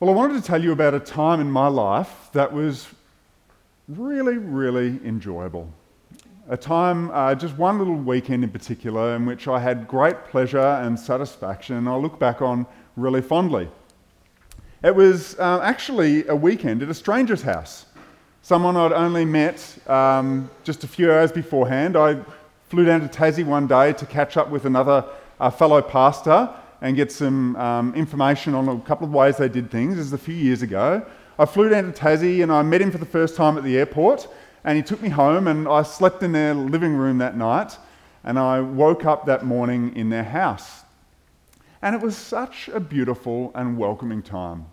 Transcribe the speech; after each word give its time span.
Well, 0.00 0.10
I 0.10 0.12
wanted 0.12 0.40
to 0.40 0.46
tell 0.46 0.62
you 0.62 0.70
about 0.70 0.94
a 0.94 1.00
time 1.00 1.40
in 1.40 1.50
my 1.50 1.66
life 1.66 2.28
that 2.32 2.52
was 2.52 2.86
really, 3.88 4.38
really 4.38 5.00
enjoyable. 5.04 5.68
A 6.48 6.56
time, 6.56 7.10
uh, 7.10 7.34
just 7.34 7.58
one 7.58 7.78
little 7.80 7.96
weekend 7.96 8.44
in 8.44 8.50
particular, 8.50 9.16
in 9.16 9.26
which 9.26 9.48
I 9.48 9.58
had 9.58 9.88
great 9.88 10.26
pleasure 10.26 10.60
and 10.60 10.96
satisfaction, 10.96 11.78
and 11.78 11.88
I 11.88 11.96
look 11.96 12.16
back 12.16 12.40
on 12.40 12.64
really 12.94 13.20
fondly. 13.20 13.68
It 14.84 14.94
was 14.94 15.36
uh, 15.40 15.58
actually 15.64 16.28
a 16.28 16.36
weekend 16.36 16.80
at 16.84 16.88
a 16.88 16.94
stranger's 16.94 17.42
house, 17.42 17.86
someone 18.42 18.76
I'd 18.76 18.92
only 18.92 19.24
met 19.24 19.78
um, 19.88 20.48
just 20.62 20.84
a 20.84 20.86
few 20.86 21.10
hours 21.10 21.32
beforehand. 21.32 21.96
I 21.96 22.20
flew 22.68 22.84
down 22.84 23.00
to 23.00 23.08
Tassie 23.08 23.44
one 23.44 23.66
day 23.66 23.94
to 23.94 24.06
catch 24.06 24.36
up 24.36 24.48
with 24.48 24.64
another 24.64 25.04
uh, 25.40 25.50
fellow 25.50 25.82
pastor 25.82 26.54
and 26.80 26.96
get 26.96 27.10
some 27.10 27.56
um, 27.56 27.94
information 27.94 28.54
on 28.54 28.68
a 28.68 28.80
couple 28.80 29.06
of 29.06 29.12
ways 29.12 29.36
they 29.36 29.48
did 29.48 29.70
things. 29.70 29.96
This 29.96 30.06
is 30.06 30.12
a 30.12 30.18
few 30.18 30.34
years 30.34 30.62
ago. 30.62 31.04
I 31.38 31.44
flew 31.44 31.68
down 31.68 31.92
to 31.92 31.92
Tassie 31.92 32.42
and 32.42 32.52
I 32.52 32.62
met 32.62 32.80
him 32.80 32.90
for 32.90 32.98
the 32.98 33.06
first 33.06 33.36
time 33.36 33.56
at 33.56 33.64
the 33.64 33.76
airport, 33.78 34.28
and 34.64 34.76
he 34.76 34.82
took 34.82 35.00
me 35.00 35.08
home, 35.08 35.46
and 35.46 35.68
I 35.68 35.82
slept 35.82 36.22
in 36.22 36.32
their 36.32 36.52
living 36.54 36.94
room 36.94 37.18
that 37.18 37.36
night, 37.36 37.78
and 38.24 38.38
I 38.38 38.60
woke 38.60 39.04
up 39.04 39.26
that 39.26 39.44
morning 39.44 39.94
in 39.94 40.10
their 40.10 40.24
house. 40.24 40.82
And 41.80 41.94
it 41.94 42.00
was 42.00 42.16
such 42.16 42.68
a 42.68 42.80
beautiful 42.80 43.52
and 43.54 43.78
welcoming 43.78 44.22
time. 44.22 44.66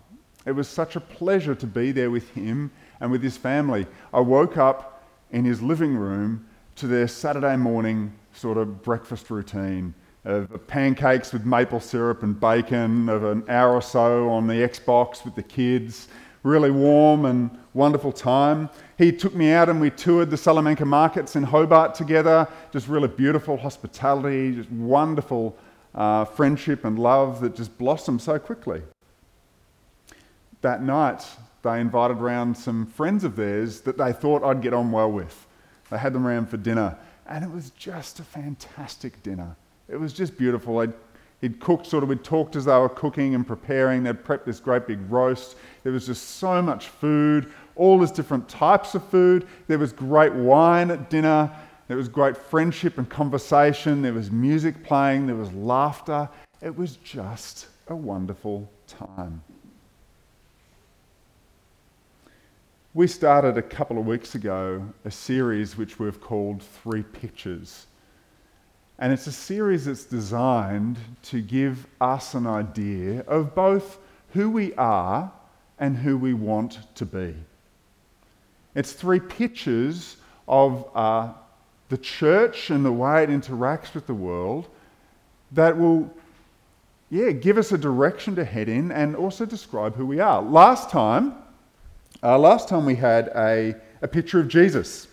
It 0.44 0.52
was 0.52 0.68
such 0.68 0.96
a 0.96 1.00
pleasure 1.00 1.54
to 1.54 1.66
be 1.66 1.92
there 1.92 2.10
with 2.10 2.30
him 2.30 2.72
and 3.00 3.12
with 3.12 3.22
his 3.22 3.36
family. 3.36 3.86
I 4.12 4.20
woke 4.20 4.56
up 4.56 5.04
in 5.30 5.44
his 5.44 5.62
living 5.62 5.96
room 5.96 6.46
to 6.76 6.86
their 6.86 7.08
Saturday 7.08 7.56
morning 7.56 8.12
sort 8.32 8.58
of 8.58 8.82
breakfast 8.82 9.30
routine 9.30 9.94
of 10.26 10.66
pancakes 10.66 11.32
with 11.32 11.46
maple 11.46 11.78
syrup 11.78 12.24
and 12.24 12.38
bacon, 12.38 13.08
of 13.08 13.22
an 13.22 13.44
hour 13.48 13.72
or 13.72 13.80
so 13.80 14.28
on 14.28 14.48
the 14.48 14.54
Xbox 14.54 15.24
with 15.24 15.36
the 15.36 15.42
kids. 15.42 16.08
Really 16.42 16.70
warm 16.70 17.24
and 17.24 17.56
wonderful 17.74 18.10
time. 18.10 18.68
He 18.98 19.12
took 19.12 19.34
me 19.34 19.52
out 19.52 19.68
and 19.68 19.80
we 19.80 19.90
toured 19.90 20.30
the 20.30 20.36
Salamanca 20.36 20.84
markets 20.84 21.36
in 21.36 21.44
Hobart 21.44 21.94
together. 21.94 22.48
Just 22.72 22.88
really 22.88 23.08
beautiful 23.08 23.56
hospitality, 23.56 24.56
just 24.56 24.70
wonderful 24.70 25.56
uh, 25.94 26.24
friendship 26.24 26.84
and 26.84 26.98
love 26.98 27.40
that 27.40 27.54
just 27.54 27.78
blossomed 27.78 28.20
so 28.20 28.36
quickly. 28.38 28.82
That 30.62 30.82
night, 30.82 31.24
they 31.62 31.80
invited 31.80 32.18
around 32.18 32.56
some 32.56 32.86
friends 32.86 33.22
of 33.22 33.36
theirs 33.36 33.80
that 33.82 33.96
they 33.96 34.12
thought 34.12 34.42
I'd 34.42 34.60
get 34.60 34.74
on 34.74 34.90
well 34.90 35.10
with. 35.10 35.46
They 35.90 35.98
had 35.98 36.12
them 36.12 36.26
around 36.26 36.48
for 36.48 36.56
dinner, 36.56 36.96
and 37.28 37.44
it 37.44 37.50
was 37.50 37.70
just 37.70 38.18
a 38.18 38.24
fantastic 38.24 39.22
dinner. 39.22 39.54
It 39.88 39.96
was 39.96 40.12
just 40.12 40.36
beautiful. 40.36 40.78
I'd, 40.78 40.92
he'd 41.40 41.60
cooked 41.60 41.86
sort 41.86 42.02
of, 42.02 42.08
we'd 42.08 42.24
talked 42.24 42.56
as 42.56 42.64
they 42.64 42.76
were 42.76 42.88
cooking 42.88 43.34
and 43.34 43.46
preparing. 43.46 44.02
They'd 44.02 44.22
prepped 44.22 44.44
this 44.44 44.60
great 44.60 44.86
big 44.86 44.98
roast. 45.10 45.56
There 45.84 45.92
was 45.92 46.06
just 46.06 46.36
so 46.36 46.60
much 46.60 46.88
food, 46.88 47.52
all 47.76 47.98
these 47.98 48.10
different 48.10 48.48
types 48.48 48.94
of 48.94 49.04
food. 49.08 49.46
There 49.68 49.78
was 49.78 49.92
great 49.92 50.32
wine 50.32 50.90
at 50.90 51.10
dinner. 51.10 51.50
There 51.88 51.96
was 51.96 52.08
great 52.08 52.36
friendship 52.36 52.98
and 52.98 53.08
conversation. 53.08 54.02
There 54.02 54.12
was 54.12 54.30
music 54.30 54.82
playing. 54.82 55.26
There 55.26 55.36
was 55.36 55.52
laughter. 55.52 56.28
It 56.60 56.76
was 56.76 56.96
just 56.96 57.68
a 57.86 57.94
wonderful 57.94 58.68
time. 58.88 59.42
We 62.92 63.06
started 63.06 63.58
a 63.58 63.62
couple 63.62 63.98
of 63.98 64.06
weeks 64.06 64.34
ago 64.34 64.82
a 65.04 65.10
series 65.10 65.76
which 65.76 65.98
we've 65.98 66.20
called 66.20 66.62
Three 66.62 67.02
Pictures. 67.02 67.86
And 68.98 69.12
it's 69.12 69.26
a 69.26 69.32
series 69.32 69.84
that's 69.84 70.04
designed 70.04 70.96
to 71.24 71.40
give 71.40 71.86
us 72.00 72.34
an 72.34 72.46
idea 72.46 73.20
of 73.22 73.54
both 73.54 73.98
who 74.32 74.50
we 74.50 74.74
are 74.74 75.30
and 75.78 75.96
who 75.96 76.16
we 76.16 76.32
want 76.32 76.78
to 76.94 77.04
be. 77.04 77.34
It's 78.74 78.92
three 78.92 79.20
pictures 79.20 80.16
of 80.48 80.88
uh, 80.94 81.32
the 81.88 81.98
church 81.98 82.70
and 82.70 82.84
the 82.84 82.92
way 82.92 83.22
it 83.24 83.30
interacts 83.30 83.94
with 83.94 84.06
the 84.06 84.14
world 84.14 84.68
that 85.52 85.76
will, 85.76 86.10
yeah, 87.10 87.30
give 87.30 87.58
us 87.58 87.72
a 87.72 87.78
direction 87.78 88.34
to 88.36 88.44
head 88.44 88.68
in 88.68 88.90
and 88.90 89.14
also 89.14 89.44
describe 89.44 89.94
who 89.94 90.06
we 90.06 90.20
are. 90.20 90.42
Last 90.42 90.90
time, 90.90 91.34
uh, 92.22 92.38
last 92.38 92.68
time 92.68 92.86
we 92.86 92.96
had 92.96 93.28
a, 93.36 93.74
a 94.02 94.08
picture 94.08 94.40
of 94.40 94.48
Jesus, 94.48 95.06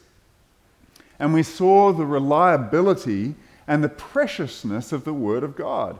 and 1.19 1.33
we 1.33 1.43
saw 1.43 1.91
the 1.91 2.05
reliability 2.05 3.35
and 3.67 3.83
the 3.83 3.89
preciousness 3.89 4.91
of 4.91 5.03
the 5.03 5.13
Word 5.13 5.43
of 5.43 5.55
God. 5.55 5.99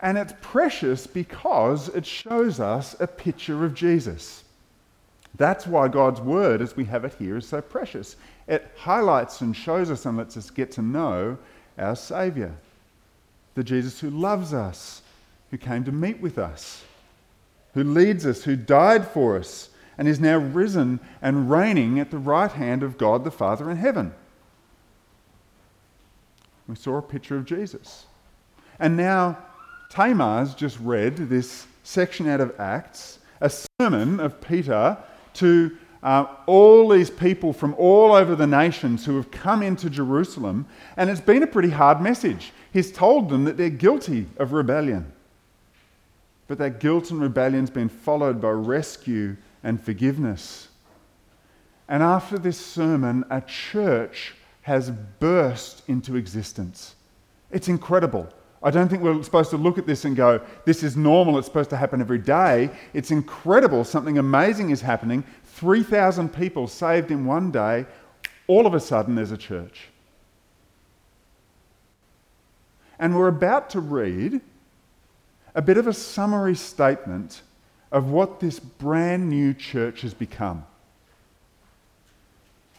And 0.00 0.18
it's 0.18 0.34
precious 0.40 1.06
because 1.06 1.88
it 1.88 2.04
shows 2.04 2.58
us 2.58 2.96
a 2.98 3.06
picture 3.06 3.64
of 3.64 3.74
Jesus. 3.74 4.42
That's 5.36 5.66
why 5.66 5.88
God's 5.88 6.20
Word, 6.20 6.60
as 6.60 6.76
we 6.76 6.84
have 6.86 7.04
it 7.04 7.14
here, 7.18 7.36
is 7.36 7.46
so 7.46 7.60
precious. 7.60 8.16
It 8.48 8.70
highlights 8.76 9.40
and 9.40 9.56
shows 9.56 9.90
us 9.90 10.04
and 10.04 10.16
lets 10.16 10.36
us 10.36 10.50
get 10.50 10.72
to 10.72 10.82
know 10.82 11.38
our 11.78 11.96
Saviour, 11.96 12.52
the 13.54 13.64
Jesus 13.64 14.00
who 14.00 14.10
loves 14.10 14.52
us, 14.52 15.02
who 15.50 15.58
came 15.58 15.84
to 15.84 15.92
meet 15.92 16.20
with 16.20 16.38
us, 16.38 16.82
who 17.74 17.84
leads 17.84 18.26
us, 18.26 18.44
who 18.44 18.56
died 18.56 19.06
for 19.06 19.38
us, 19.38 19.70
and 19.96 20.08
is 20.08 20.20
now 20.20 20.38
risen 20.38 21.00
and 21.20 21.50
reigning 21.50 22.00
at 22.00 22.10
the 22.10 22.18
right 22.18 22.50
hand 22.50 22.82
of 22.82 22.98
God 22.98 23.24
the 23.24 23.30
Father 23.30 23.70
in 23.70 23.76
heaven. 23.76 24.14
We 26.68 26.76
saw 26.76 26.98
a 26.98 27.02
picture 27.02 27.36
of 27.36 27.44
Jesus. 27.44 28.06
And 28.78 28.96
now 28.96 29.38
Tamar's 29.90 30.54
just 30.54 30.78
read 30.80 31.16
this 31.16 31.66
section 31.82 32.28
out 32.28 32.40
of 32.40 32.58
Acts, 32.58 33.18
a 33.40 33.50
sermon 33.80 34.20
of 34.20 34.40
Peter 34.40 34.96
to 35.34 35.76
uh, 36.02 36.26
all 36.46 36.88
these 36.88 37.10
people 37.10 37.52
from 37.52 37.74
all 37.74 38.12
over 38.12 38.34
the 38.34 38.46
nations 38.46 39.04
who 39.04 39.16
have 39.16 39.30
come 39.30 39.62
into 39.62 39.88
Jerusalem, 39.88 40.66
and 40.96 41.08
it's 41.08 41.20
been 41.20 41.42
a 41.42 41.46
pretty 41.46 41.70
hard 41.70 42.00
message. 42.00 42.52
He's 42.72 42.90
told 42.90 43.28
them 43.28 43.44
that 43.44 43.56
they're 43.56 43.70
guilty 43.70 44.26
of 44.38 44.52
rebellion. 44.52 45.12
But 46.48 46.58
that 46.58 46.80
guilt 46.80 47.10
and 47.10 47.20
rebellion's 47.20 47.70
been 47.70 47.88
followed 47.88 48.40
by 48.40 48.50
rescue 48.50 49.36
and 49.62 49.80
forgiveness. 49.80 50.68
And 51.88 52.02
after 52.02 52.38
this 52.38 52.58
sermon, 52.58 53.24
a 53.30 53.40
church 53.40 54.34
has 54.62 54.90
burst 54.90 55.82
into 55.88 56.16
existence. 56.16 56.94
It's 57.50 57.68
incredible. 57.68 58.28
I 58.62 58.70
don't 58.70 58.88
think 58.88 59.02
we're 59.02 59.22
supposed 59.22 59.50
to 59.50 59.56
look 59.56 59.76
at 59.76 59.86
this 59.86 60.04
and 60.04 60.16
go, 60.16 60.40
this 60.64 60.84
is 60.84 60.96
normal, 60.96 61.36
it's 61.36 61.48
supposed 61.48 61.70
to 61.70 61.76
happen 61.76 62.00
every 62.00 62.18
day. 62.18 62.70
It's 62.94 63.10
incredible, 63.10 63.82
something 63.84 64.18
amazing 64.18 64.70
is 64.70 64.80
happening. 64.80 65.24
3,000 65.54 66.32
people 66.32 66.68
saved 66.68 67.10
in 67.10 67.26
one 67.26 67.50
day. 67.50 67.86
All 68.46 68.66
of 68.66 68.74
a 68.74 68.80
sudden, 68.80 69.16
there's 69.16 69.32
a 69.32 69.36
church. 69.36 69.88
And 72.98 73.16
we're 73.16 73.28
about 73.28 73.70
to 73.70 73.80
read 73.80 74.40
a 75.56 75.62
bit 75.62 75.76
of 75.76 75.88
a 75.88 75.92
summary 75.92 76.54
statement 76.54 77.42
of 77.90 78.10
what 78.10 78.38
this 78.38 78.60
brand 78.60 79.28
new 79.28 79.52
church 79.54 80.02
has 80.02 80.14
become. 80.14 80.64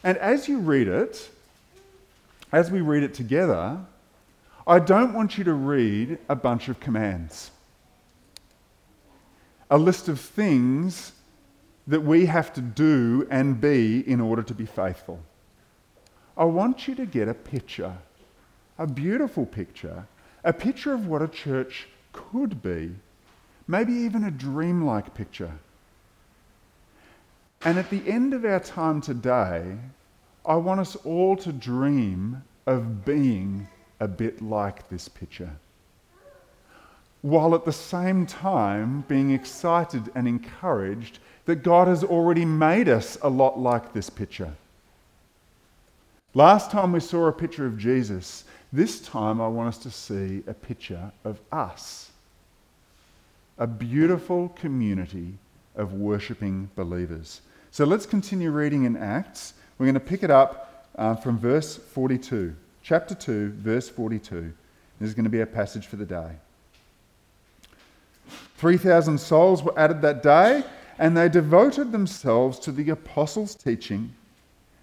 And 0.04 0.18
as 0.18 0.48
you 0.48 0.60
read 0.60 0.88
it, 0.88 1.30
as 2.54 2.70
we 2.70 2.82
read 2.82 3.02
it 3.02 3.16
together, 3.16 3.80
I 4.66 4.80
don't 4.80 5.14
want 5.14 5.38
you 5.38 5.44
to 5.44 5.54
read 5.54 6.20
a 6.30 6.36
bunch 6.36 6.70
of 6.70 6.80
commands, 6.80 7.50
a 9.72 9.78
list 9.78 10.08
of 10.08 10.20
things 10.20 11.14
that 11.88 12.02
we 12.02 12.28
have 12.28 12.54
to 12.54 12.62
do 12.62 13.28
and 13.30 13.60
be 13.60 14.08
in 14.08 14.22
order 14.22 14.44
to 14.44 14.54
be 14.54 14.68
faithful. 14.68 15.20
I 16.38 16.46
want 16.46 16.88
you 16.88 16.96
to 16.96 17.06
get 17.08 17.28
a 17.28 17.34
picture, 17.34 17.98
a 18.78 18.88
beautiful 18.88 19.46
picture, 19.48 20.08
a 20.44 20.54
picture 20.54 20.94
of 20.94 21.08
what 21.08 21.24
a 21.24 21.28
church 21.28 21.88
could 22.14 22.62
be, 22.62 22.92
maybe 23.68 23.94
even 23.94 24.24
a 24.24 24.32
dreamlike 24.32 25.16
picture. 25.16 25.52
And 27.66 27.80
at 27.80 27.90
the 27.90 28.08
end 28.08 28.34
of 28.34 28.46
our 28.46 28.60
time 28.60 29.02
today, 29.02 29.78
I 30.46 30.56
want 30.56 30.82
us 30.82 30.96
all 30.98 31.38
to 31.38 31.54
dream 31.54 32.44
of 32.66 33.06
being 33.06 33.68
a 34.00 34.08
bit 34.08 34.42
like 34.42 34.90
this 34.90 35.08
picture, 35.08 35.52
while 37.22 37.56
at 37.56 37.64
the 37.64 37.72
same 37.72 38.26
time 38.26 39.06
being 39.08 39.32
excited 39.32 40.12
and 40.16 40.28
encouraged 40.28 41.20
that 41.46 41.64
God 41.64 41.88
has 41.88 42.04
already 42.04 42.44
made 42.44 42.90
us 42.90 43.18
a 43.22 43.30
lot 43.30 43.58
like 43.58 43.94
this 43.94 44.10
picture. 44.10 44.54
Last 46.34 46.72
time 46.72 46.92
we 46.92 47.00
saw 47.00 47.28
a 47.28 47.32
picture 47.32 47.66
of 47.66 47.78
Jesus, 47.78 48.44
this 48.74 49.00
time 49.00 49.40
I 49.40 49.48
want 49.48 49.70
us 49.70 49.78
to 49.80 49.92
see 49.92 50.44
a 50.48 50.54
picture 50.54 51.12
of 51.24 51.40
us. 51.52 52.10
A 53.60 53.68
beautiful 53.68 54.50
community 54.50 55.36
of 55.76 55.94
worshipping 55.94 56.70
believers. 56.76 57.42
So 57.72 57.86
let's 57.86 58.06
continue 58.06 58.52
reading 58.52 58.86
in 58.86 58.98
Acts. 58.98 59.54
We're 59.78 59.86
going 59.86 59.94
to 59.96 60.00
pick 60.00 60.24
it 60.24 60.32
up 60.32 60.88
uh, 60.96 61.16
from 61.16 61.38
verse 61.38 61.78
42. 61.78 62.56
Chapter 62.82 63.16
2, 63.16 63.54
verse 63.58 63.90
42. 63.90 64.54
This 65.00 65.10
is 65.10 65.16
going 65.16 65.24
to 65.24 65.30
be 65.30 65.42
a 65.42 65.46
passage 65.46 65.88
for 65.88 65.96
the 65.96 66.06
day. 66.06 66.32
3,000 68.58 69.18
souls 69.18 69.64
were 69.64 69.78
added 69.78 70.02
that 70.02 70.24
day, 70.24 70.64
and 71.00 71.18
they 71.18 71.28
devoted 71.28 71.92
themselves 71.92 72.60
to 72.60 72.72
the 72.72 72.90
apostles' 72.90 73.56
teaching 73.56 74.14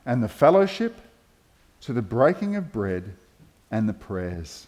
and 0.05 0.23
the 0.23 0.29
fellowship, 0.29 1.01
to 1.83 1.93
the 1.93 2.03
breaking 2.03 2.57
of 2.57 2.73
bread 2.73 3.15
and 3.71 3.89
the 3.89 3.95
prayers. 3.95 4.67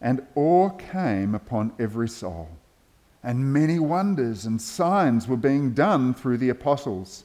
And 0.00 0.26
awe 0.34 0.70
came 0.70 1.34
upon 1.34 1.72
every 1.78 2.08
soul, 2.08 2.48
and 3.22 3.52
many 3.52 3.78
wonders 3.78 4.44
and 4.44 4.60
signs 4.60 5.28
were 5.28 5.36
being 5.36 5.72
done 5.72 6.14
through 6.14 6.38
the 6.38 6.48
apostles. 6.48 7.24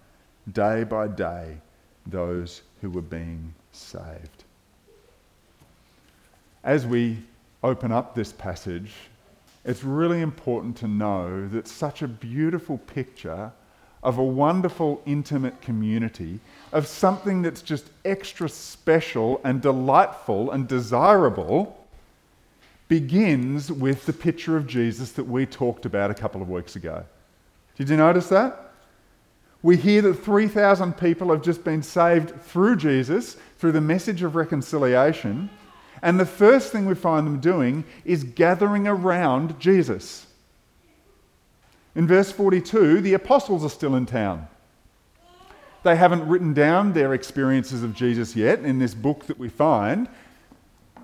day 0.51 0.83
by 0.83 1.07
day 1.07 1.57
those 2.05 2.61
who 2.81 2.89
were 2.89 3.01
being 3.01 3.53
saved. 3.71 4.43
As 6.63 6.85
we 6.85 7.17
open 7.63 7.91
up 7.91 8.15
this 8.15 8.31
passage, 8.31 8.91
it's 9.63 9.83
really 9.83 10.21
important 10.21 10.77
to 10.77 10.87
know 10.87 11.47
that 11.49 11.67
such 11.67 12.01
a 12.01 12.07
beautiful 12.07 12.77
picture 12.79 13.51
of 14.03 14.17
a 14.17 14.23
wonderful, 14.23 15.01
intimate 15.05 15.61
community, 15.61 16.39
of 16.71 16.87
something 16.87 17.43
that's 17.43 17.61
just 17.61 17.85
extra 18.03 18.49
special 18.49 19.39
and 19.43 19.61
delightful 19.61 20.49
and 20.49 20.67
desirable, 20.67 21.77
begins 22.87 23.71
with 23.71 24.05
the 24.05 24.13
picture 24.13 24.57
of 24.57 24.65
Jesus 24.65 25.11
that 25.11 25.23
we 25.23 25.45
talked 25.45 25.85
about 25.85 26.09
a 26.09 26.15
couple 26.15 26.41
of 26.41 26.49
weeks 26.49 26.75
ago. 26.75 27.05
Did 27.77 27.89
you 27.89 27.97
notice 27.97 28.27
that? 28.29 28.70
We 29.63 29.77
hear 29.77 30.01
that 30.03 30.15
3,000 30.15 30.93
people 30.97 31.29
have 31.29 31.43
just 31.43 31.63
been 31.63 31.83
saved 31.83 32.41
through 32.41 32.77
Jesus, 32.77 33.37
through 33.59 33.73
the 33.73 33.81
message 33.81 34.23
of 34.23 34.35
reconciliation. 34.35 35.49
And 36.01 36.19
the 36.19 36.25
first 36.25 36.71
thing 36.71 36.87
we 36.87 36.95
find 36.95 37.27
them 37.27 37.39
doing 37.39 37.83
is 38.03 38.23
gathering 38.23 38.87
around 38.87 39.59
Jesus. 39.59 40.25
In 41.93 42.07
verse 42.07 42.31
42, 42.31 43.01
the 43.01 43.13
apostles 43.13 43.63
are 43.63 43.69
still 43.69 43.95
in 43.95 44.07
town. 44.07 44.47
They 45.83 45.95
haven't 45.95 46.27
written 46.27 46.53
down 46.53 46.93
their 46.93 47.13
experiences 47.13 47.83
of 47.83 47.93
Jesus 47.93 48.35
yet 48.35 48.59
in 48.59 48.79
this 48.79 48.93
book 48.95 49.25
that 49.25 49.37
we 49.37 49.49
find. 49.49 50.07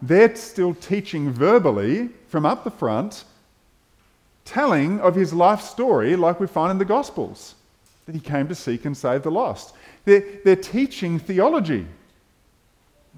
They're 0.01 0.36
still 0.36 0.74
teaching 0.74 1.31
verbally 1.31 2.09
from 2.27 2.45
up 2.45 2.63
the 2.63 2.71
front, 2.71 3.24
telling 4.45 5.00
of 5.00 5.15
his 5.15 5.33
life 5.33 5.62
story 5.62 6.15
like 6.15 6.39
we 6.39 6.48
find 6.48 6.71
in 6.71 6.77
the 6.77 6.86
Gospels 6.86 7.56
that 8.07 8.15
he 8.15 8.21
came 8.21 8.48
to 8.48 8.56
seek 8.56 8.86
and 8.86 8.98
save 8.98 9.21
the 9.21 9.30
lost. 9.30 9.75
They're, 10.06 10.24
they're 10.44 10.56
teaching 10.56 11.19
theology. 11.19 11.86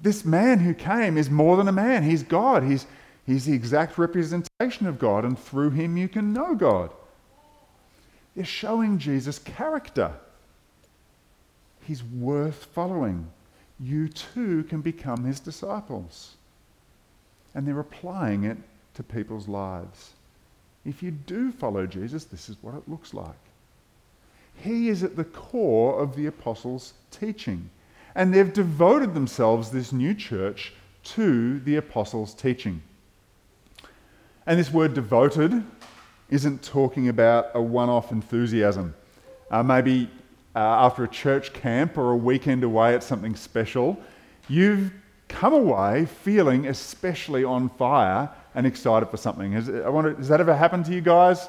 This 0.02 0.24
man 0.24 0.58
who 0.58 0.74
came 0.74 1.16
is 1.16 1.30
more 1.30 1.56
than 1.56 1.68
a 1.68 1.72
man, 1.72 2.02
he's 2.02 2.22
God. 2.22 2.64
He's, 2.64 2.86
he's 3.26 3.46
the 3.46 3.54
exact 3.54 3.96
representation 3.96 4.86
of 4.86 4.98
God, 4.98 5.24
and 5.24 5.38
through 5.38 5.70
him 5.70 5.96
you 5.96 6.08
can 6.08 6.32
know 6.32 6.54
God. 6.54 6.90
They're 8.34 8.44
showing 8.44 8.98
Jesus' 8.98 9.38
character. 9.38 10.12
He's 11.86 12.02
worth 12.02 12.66
following. 12.66 13.28
You 13.78 14.08
too 14.08 14.64
can 14.64 14.80
become 14.80 15.24
his 15.24 15.40
disciples. 15.40 16.34
And 17.54 17.66
they're 17.66 17.80
applying 17.80 18.44
it 18.44 18.58
to 18.94 19.02
people's 19.02 19.48
lives. 19.48 20.10
If 20.84 21.02
you 21.02 21.10
do 21.10 21.52
follow 21.52 21.86
Jesus, 21.86 22.24
this 22.24 22.48
is 22.48 22.56
what 22.60 22.74
it 22.74 22.88
looks 22.88 23.14
like. 23.14 23.36
He 24.62 24.88
is 24.88 25.02
at 25.02 25.16
the 25.16 25.24
core 25.24 26.00
of 26.00 26.16
the 26.16 26.26
apostles' 26.26 26.94
teaching. 27.10 27.70
And 28.14 28.34
they've 28.34 28.52
devoted 28.52 29.14
themselves, 29.14 29.70
this 29.70 29.92
new 29.92 30.14
church, 30.14 30.72
to 31.02 31.60
the 31.60 31.76
apostles' 31.76 32.34
teaching. 32.34 32.82
And 34.46 34.58
this 34.58 34.72
word 34.72 34.94
devoted 34.94 35.64
isn't 36.28 36.62
talking 36.62 37.08
about 37.08 37.50
a 37.54 37.62
one 37.62 37.88
off 37.88 38.12
enthusiasm. 38.12 38.94
Uh, 39.50 39.62
maybe 39.62 40.08
uh, 40.54 40.58
after 40.58 41.04
a 41.04 41.08
church 41.08 41.52
camp 41.52 41.96
or 41.96 42.10
a 42.10 42.16
weekend 42.16 42.64
away 42.64 42.94
at 42.94 43.02
something 43.02 43.36
special, 43.36 43.98
you've 44.48 44.92
come 45.28 45.52
away 45.52 46.06
feeling 46.06 46.66
especially 46.66 47.44
on 47.44 47.68
fire 47.68 48.28
and 48.54 48.66
excited 48.66 49.08
for 49.08 49.16
something. 49.16 49.52
Has, 49.52 49.68
wonder, 49.70 50.14
has 50.16 50.28
that 50.28 50.40
ever 50.40 50.54
happened 50.54 50.84
to 50.86 50.92
you 50.92 51.00
guys? 51.00 51.48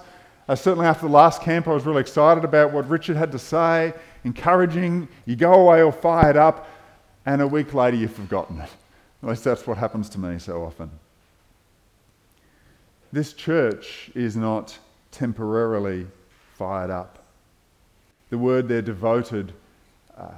Uh, 0.51 0.55
certainly 0.55 0.85
after 0.85 1.07
the 1.07 1.13
last 1.13 1.41
camp, 1.41 1.65
I 1.65 1.71
was 1.71 1.85
really 1.85 2.01
excited 2.01 2.43
about 2.43 2.73
what 2.73 2.89
Richard 2.89 3.15
had 3.15 3.31
to 3.31 3.39
say, 3.39 3.93
encouraging. 4.25 5.07
You 5.25 5.37
go 5.37 5.53
away 5.53 5.81
all 5.81 5.93
fired 5.93 6.35
up, 6.35 6.67
and 7.25 7.41
a 7.41 7.47
week 7.47 7.73
later 7.73 7.95
you've 7.95 8.11
forgotten 8.11 8.59
it. 8.59 8.69
At 9.23 9.29
least 9.29 9.45
that's 9.45 9.65
what 9.65 9.77
happens 9.77 10.09
to 10.09 10.19
me 10.19 10.39
so 10.39 10.61
often. 10.61 10.91
This 13.13 13.31
church 13.31 14.11
is 14.13 14.35
not 14.35 14.77
temporarily 15.11 16.05
fired 16.57 16.91
up. 16.91 17.23
The 18.29 18.37
word 18.37 18.67
there, 18.67 18.81
devoted, 18.81 19.53
uh, 20.17 20.33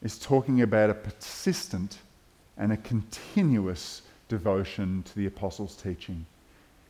is 0.00 0.18
talking 0.18 0.62
about 0.62 0.88
a 0.88 0.94
persistent 0.94 1.98
and 2.56 2.72
a 2.72 2.78
continuous 2.78 4.00
devotion 4.28 5.02
to 5.02 5.14
the 5.16 5.26
apostles' 5.26 5.76
teaching. 5.76 6.24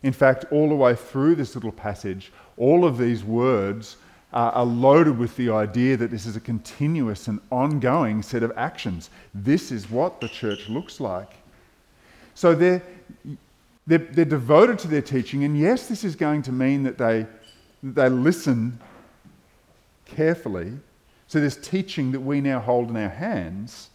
In 0.03 0.13
fact, 0.13 0.47
all 0.51 0.69
the 0.69 0.75
way 0.75 0.95
through 0.95 1.37
this 1.37 1.55
little 1.55 1.73
passage, 1.73 2.33
all 2.57 2.85
of 2.85 2.99
these 2.99 3.23
words 3.23 3.97
are 4.33 4.65
loaded 4.65 5.19
with 5.19 5.37
the 5.37 5.51
idea 5.51 5.97
that 5.97 6.11
this 6.11 6.25
is 6.25 6.37
a 6.37 6.41
continuous 6.41 7.29
and 7.29 7.39
ongoing 7.51 8.23
set 8.23 8.43
of 8.43 8.51
actions. 8.57 9.11
This 9.35 9.71
is 9.71 9.91
what 9.91 10.21
the 10.21 10.29
church 10.29 10.69
looks 10.69 11.01
like. 11.01 11.31
So 12.35 12.55
they're, 12.55 12.83
they're, 13.87 13.99
they're 13.99 14.25
devoted 14.25 14.79
to 14.81 14.89
their 14.89 15.03
teaching, 15.03 15.45
and 15.45 15.59
yes, 15.59 15.87
this 15.87 16.03
is 16.03 16.17
going 16.17 16.43
to 16.43 16.53
mean 16.53 16.83
that 16.85 16.97
they, 16.97 17.27
they 17.83 18.09
listen 18.09 18.81
carefully 20.07 20.73
to 21.29 21.41
this 21.41 21.57
teaching 21.57 22.13
that 22.13 22.21
we 22.21 22.41
now 22.41 22.61
hold 22.61 22.89
in 22.89 22.97
our 22.97 23.09
hands, 23.09 23.91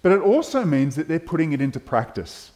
but 0.00 0.12
it 0.12 0.20
also 0.20 0.64
means 0.64 0.96
that 0.96 1.08
they're 1.08 1.20
putting 1.20 1.52
it 1.52 1.60
into 1.60 1.78
practice. 1.78 2.52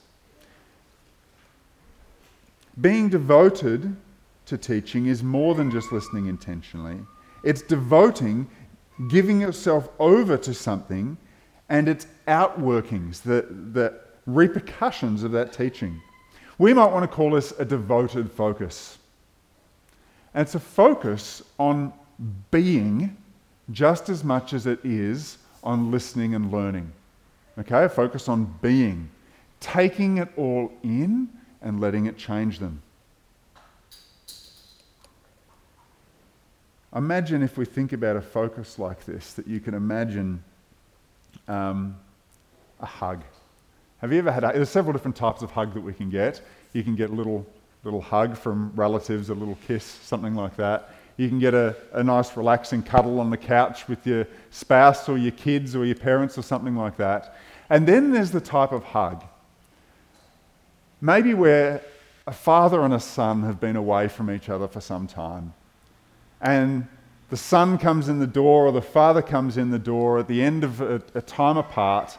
Being 2.81 3.09
devoted 3.09 3.97
to 4.47 4.59
teaching 4.59 5.07
is 5.07 5.23
more 5.23 5.55
than 5.55 5.71
just 5.71 5.93
listening 5.93 6.27
intentionally, 6.27 6.99
it's 7.43 7.63
devoting, 7.63 8.49
giving 9.09 9.41
yourself 9.41 9.89
over 9.99 10.37
to 10.37 10.53
something, 10.55 11.17
and 11.69 11.89
its 11.89 12.07
outworkings, 12.29 13.23
the, 13.23 13.47
the 13.73 13.99
repercussions 14.27 15.23
of 15.23 15.33
that 15.33 15.53
teaching. 15.53 16.01
We 16.59 16.75
might 16.75 16.91
want 16.93 17.09
to 17.09 17.15
call 17.15 17.31
this 17.31 17.53
a 17.59 17.65
devoted 17.65 18.31
focus. 18.31 18.99
And 20.35 20.43
it's 20.43 20.55
a 20.55 20.61
focus 20.61 21.43
on 21.59 21.93
being 22.51 23.17
just 23.73 24.09
as 24.09 24.23
much 24.23 24.53
as 24.53 24.67
it 24.67 24.81
is 24.85 25.39
on 25.63 25.91
listening 25.91 26.35
and 26.35 26.53
learning. 26.53 26.93
Okay, 27.59 27.85
a 27.85 27.89
focus 27.89 28.29
on 28.29 28.55
being, 28.61 29.09
taking 29.61 30.19
it 30.19 30.29
all 30.37 30.71
in 30.83 31.29
and 31.63 31.81
letting 31.81 32.07
it 32.07 32.17
change 32.17 32.59
them. 32.59 32.83
Imagine 36.95 37.43
if 37.43 37.59
we 37.59 37.65
think 37.65 37.93
about 37.93 38.17
a 38.17 38.23
focus 38.23 38.79
like 38.79 39.05
this, 39.05 39.35
that 39.35 39.47
you 39.47 39.61
can 39.61 39.75
imagine 39.75 40.43
um, 41.47 41.97
a 42.81 42.87
hug. 42.87 43.23
Have 43.99 44.13
you 44.13 44.19
ever 44.19 44.33
had 44.33 44.45
a, 44.45 44.53
there's 44.53 44.71
several 44.71 44.93
different 44.93 45.17
types 45.17 45.43
of 45.43 45.51
hug 45.51 45.75
that 45.75 45.81
we 45.81 45.93
can 45.93 46.09
get. 46.09 46.41
You 46.73 46.83
can 46.83 46.95
get 46.95 47.11
a 47.11 47.13
little, 47.13 47.47
little 47.85 48.01
hug 48.01 48.37
from 48.37 48.73
relatives, 48.75 49.31
a 49.31 49.35
little 49.35 49.59
kiss, 49.67 49.85
something 49.85 50.35
like 50.35 50.57
that. 50.57 50.95
You 51.17 51.29
can 51.29 51.39
get 51.39 51.55
a, 51.55 51.77
a 51.93 52.03
nice 52.03 52.37
relaxing 52.37 52.83
cuddle 52.83 53.21
on 53.21 53.31
the 53.31 53.37
couch 53.37 53.89
with 53.89 54.07
your 54.07 54.27
spouse 54.51 55.09
or 55.09 55.19
your 55.19 55.33
kids 55.33 55.75
or 55.75 55.85
your 55.85 55.97
parents 55.97 56.39
or 56.39 56.43
something 56.43 56.77
like 56.77 56.97
that. 56.99 57.37
And 57.71 57.87
then 57.87 58.13
there's 58.13 58.31
the 58.31 58.41
type 58.41 58.73
of 58.73 58.85
hug 58.85 59.25
Maybe 61.07 61.35
where 61.35 61.83
a 62.27 62.33
father 62.33 62.83
and 62.83 62.93
a 62.93 62.99
son 62.99 63.45
have 63.45 63.61
been 63.61 63.77
away 63.77 64.09
from 64.09 64.29
each 64.29 64.49
other 64.49 64.67
for 64.67 64.81
some 64.81 65.07
time. 65.07 65.55
And 66.41 66.89
the 67.31 67.37
son 67.37 67.79
comes 67.79 68.09
in 68.09 68.19
the 68.19 68.27
door, 68.27 68.67
or 68.67 68.73
the 68.73 68.83
father 68.83 69.23
comes 69.23 69.57
in 69.57 69.71
the 69.71 69.79
door 69.79 70.19
at 70.19 70.27
the 70.27 70.43
end 70.43 70.65
of 70.65 70.81
a, 70.81 71.01
a 71.15 71.23
time 71.23 71.59
apart, 71.59 72.19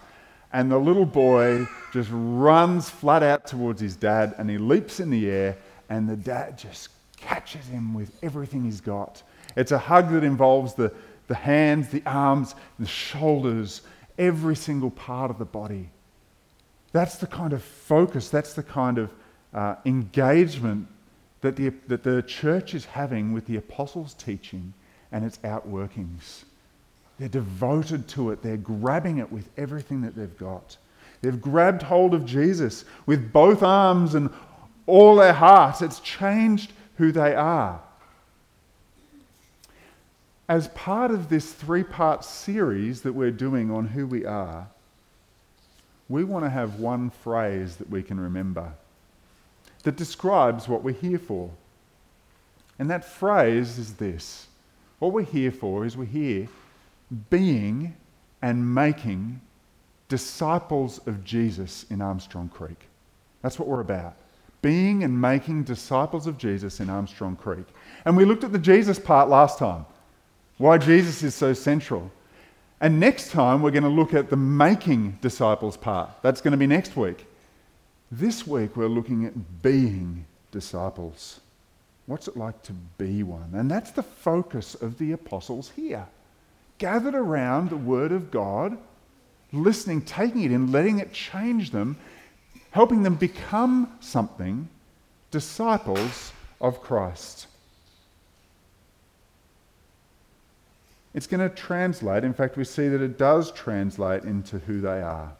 and 0.53 0.71
the 0.71 0.77
little 0.77 1.05
boy 1.05 1.67
just 1.91 2.09
runs 2.13 2.89
flat 2.89 3.23
out 3.23 3.45
towards 3.45 3.81
his 3.81 3.97
dad 3.97 4.33
and 4.37 4.49
he 4.49 4.57
leaps 4.57 5.01
in 5.01 5.09
the 5.09 5.29
air 5.29 5.57
and 5.89 6.07
the 6.07 6.15
dad 6.15 6.57
just 6.57 6.87
catches 7.17 7.67
him 7.67 7.93
with 7.93 8.17
everything 8.23 8.63
he's 8.63 8.79
got. 8.79 9.21
It's 9.57 9.73
a 9.73 9.77
hug 9.77 10.13
that 10.13 10.23
involves 10.23 10.75
the, 10.75 10.93
the 11.27 11.35
hands, 11.35 11.89
the 11.89 12.03
arms, 12.05 12.55
the 12.79 12.87
shoulders, 12.87 13.81
every 14.17 14.55
single 14.55 14.91
part 14.91 15.29
of 15.29 15.39
the 15.39 15.45
body. 15.45 15.89
That's 16.97 17.17
the 17.17 17.27
kind 17.27 17.53
of 17.53 17.61
focus, 17.61 18.29
that's 18.29 18.55
the 18.55 18.63
kind 18.63 18.97
of 18.97 19.11
uh, 19.53 19.75
engagement 19.85 20.87
that 21.41 21.55
the, 21.55 21.69
that 21.85 22.01
the 22.01 22.23
church 22.23 22.73
is 22.73 22.85
having 22.85 23.33
with 23.33 23.45
the 23.45 23.55
apostles' 23.57 24.15
teaching 24.15 24.73
and 25.11 25.23
its 25.23 25.37
outworkings. 25.43 26.45
They're 27.19 27.29
devoted 27.29 28.07
to 28.07 28.31
it, 28.31 28.41
they're 28.41 28.57
grabbing 28.57 29.19
it 29.19 29.31
with 29.31 29.47
everything 29.57 30.01
that 30.01 30.15
they've 30.15 30.39
got. 30.39 30.77
They've 31.21 31.39
grabbed 31.39 31.83
hold 31.83 32.15
of 32.15 32.25
Jesus 32.25 32.83
with 33.05 33.31
both 33.31 33.61
arms 33.61 34.15
and 34.15 34.31
all 34.87 35.17
their 35.17 35.33
hearts. 35.33 35.83
It's 35.83 35.99
changed 35.99 36.73
who 36.95 37.11
they 37.11 37.35
are. 37.35 37.79
As 40.49 40.69
part 40.69 41.11
of 41.11 41.29
this 41.29 41.53
three 41.53 41.83
part 41.83 42.25
series 42.25 43.03
that 43.03 43.13
we're 43.13 43.29
doing 43.29 43.69
on 43.69 43.85
who 43.85 44.07
we 44.07 44.25
are, 44.25 44.69
we 46.09 46.23
want 46.23 46.45
to 46.45 46.49
have 46.49 46.79
one 46.79 47.09
phrase 47.09 47.75
that 47.77 47.89
we 47.89 48.01
can 48.01 48.19
remember 48.19 48.73
that 49.83 49.95
describes 49.95 50.67
what 50.67 50.83
we're 50.83 50.93
here 50.93 51.19
for. 51.19 51.49
And 52.79 52.89
that 52.89 53.05
phrase 53.05 53.77
is 53.77 53.93
this 53.93 54.47
what 54.99 55.13
we're 55.13 55.23
here 55.23 55.51
for 55.51 55.85
is 55.85 55.95
we're 55.95 56.05
here 56.05 56.47
being 57.29 57.95
and 58.41 58.73
making 58.73 59.41
disciples 60.09 60.99
of 61.07 61.23
Jesus 61.23 61.85
in 61.89 62.01
Armstrong 62.01 62.49
Creek. 62.49 62.87
That's 63.41 63.59
what 63.59 63.67
we're 63.67 63.81
about. 63.81 64.15
Being 64.61 65.03
and 65.03 65.19
making 65.19 65.63
disciples 65.63 66.25
of 66.27 66.37
Jesus 66.37 66.79
in 66.79 66.89
Armstrong 66.89 67.35
Creek. 67.35 67.65
And 68.05 68.17
we 68.17 68.25
looked 68.25 68.43
at 68.43 68.51
the 68.51 68.59
Jesus 68.59 68.97
part 68.97 69.29
last 69.29 69.59
time, 69.59 69.85
why 70.57 70.77
Jesus 70.77 71.21
is 71.21 71.35
so 71.35 71.53
central. 71.53 72.11
And 72.79 72.99
next 72.99 73.31
time, 73.31 73.61
we're 73.61 73.71
going 73.71 73.83
to 73.83 73.89
look 73.89 74.13
at 74.13 74.29
the 74.29 74.37
making 74.37 75.17
disciples 75.21 75.77
part. 75.77 76.11
That's 76.21 76.41
going 76.41 76.51
to 76.51 76.57
be 76.57 76.67
next 76.67 76.95
week. 76.95 77.25
This 78.11 78.45
week, 78.45 78.77
we're 78.77 78.87
looking 78.87 79.25
at 79.25 79.61
being 79.61 80.25
disciples. 80.51 81.39
What's 82.05 82.27
it 82.27 82.37
like 82.37 82.61
to 82.63 82.73
be 82.97 83.23
one? 83.23 83.51
And 83.53 83.69
that's 83.69 83.91
the 83.91 84.03
focus 84.03 84.75
of 84.75 84.97
the 84.97 85.11
apostles 85.11 85.71
here. 85.75 86.05
Gathered 86.77 87.15
around 87.15 87.69
the 87.69 87.77
Word 87.77 88.11
of 88.11 88.29
God, 88.29 88.77
listening, 89.51 90.03
taking 90.03 90.43
it 90.43 90.51
in, 90.51 90.71
letting 90.71 90.99
it 90.99 91.11
change 91.11 91.71
them, 91.71 91.97
helping 92.71 93.01
them 93.01 93.15
become 93.15 93.91
something, 93.99 94.69
disciples 95.31 96.31
of 96.61 96.81
Christ. 96.81 97.47
It's 101.17 101.25
going 101.25 101.41
to 101.41 101.49
translate. 101.49 102.23
In 102.23 102.31
fact, 102.31 102.57
we 102.57 102.63
see 102.63 102.89
that 102.89 103.01
it 103.01 103.17
does 103.17 103.51
translate 103.51 104.23
into 104.23 104.59
who 104.59 104.81
they 104.81 105.01
are. 105.01 105.33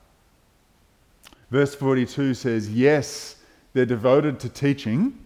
Verse 1.52 1.76
42 1.76 2.34
says, 2.34 2.68
Yes, 2.68 3.36
they're 3.74 3.86
devoted 3.86 4.40
to 4.40 4.50
teaching, 4.50 5.24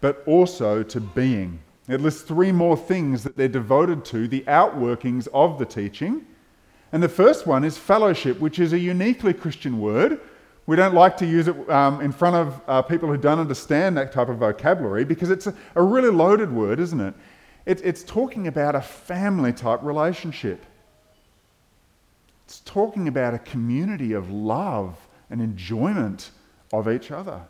but 0.00 0.22
also 0.24 0.82
to 0.84 1.00
being. 1.00 1.58
It 1.86 2.00
lists 2.00 2.22
three 2.22 2.50
more 2.50 2.78
things 2.78 3.22
that 3.24 3.36
they're 3.36 3.46
devoted 3.46 4.06
to, 4.06 4.26
the 4.26 4.40
outworkings 4.48 5.28
of 5.34 5.58
the 5.58 5.66
teaching. 5.66 6.24
And 6.90 7.02
the 7.02 7.08
first 7.10 7.46
one 7.46 7.62
is 7.62 7.76
fellowship, 7.76 8.40
which 8.40 8.58
is 8.58 8.72
a 8.72 8.78
uniquely 8.78 9.34
Christian 9.34 9.78
word. 9.78 10.18
We 10.64 10.76
don't 10.76 10.94
like 10.94 11.14
to 11.18 11.26
use 11.26 11.46
it 11.46 11.68
um, 11.68 12.00
in 12.00 12.10
front 12.10 12.36
of 12.36 12.60
uh, 12.66 12.80
people 12.80 13.10
who 13.10 13.18
don't 13.18 13.38
understand 13.38 13.98
that 13.98 14.12
type 14.12 14.30
of 14.30 14.38
vocabulary 14.38 15.04
because 15.04 15.28
it's 15.28 15.46
a, 15.46 15.54
a 15.74 15.82
really 15.82 16.08
loaded 16.08 16.50
word, 16.50 16.80
isn't 16.80 17.02
it? 17.02 17.12
It, 17.66 17.84
it's 17.84 18.04
talking 18.04 18.46
about 18.46 18.76
a 18.76 18.80
family 18.80 19.52
type 19.52 19.82
relationship. 19.82 20.64
It's 22.44 22.60
talking 22.60 23.08
about 23.08 23.34
a 23.34 23.40
community 23.40 24.12
of 24.12 24.30
love 24.30 24.96
and 25.28 25.42
enjoyment 25.42 26.30
of 26.72 26.88
each 26.88 27.10
other. 27.10 27.42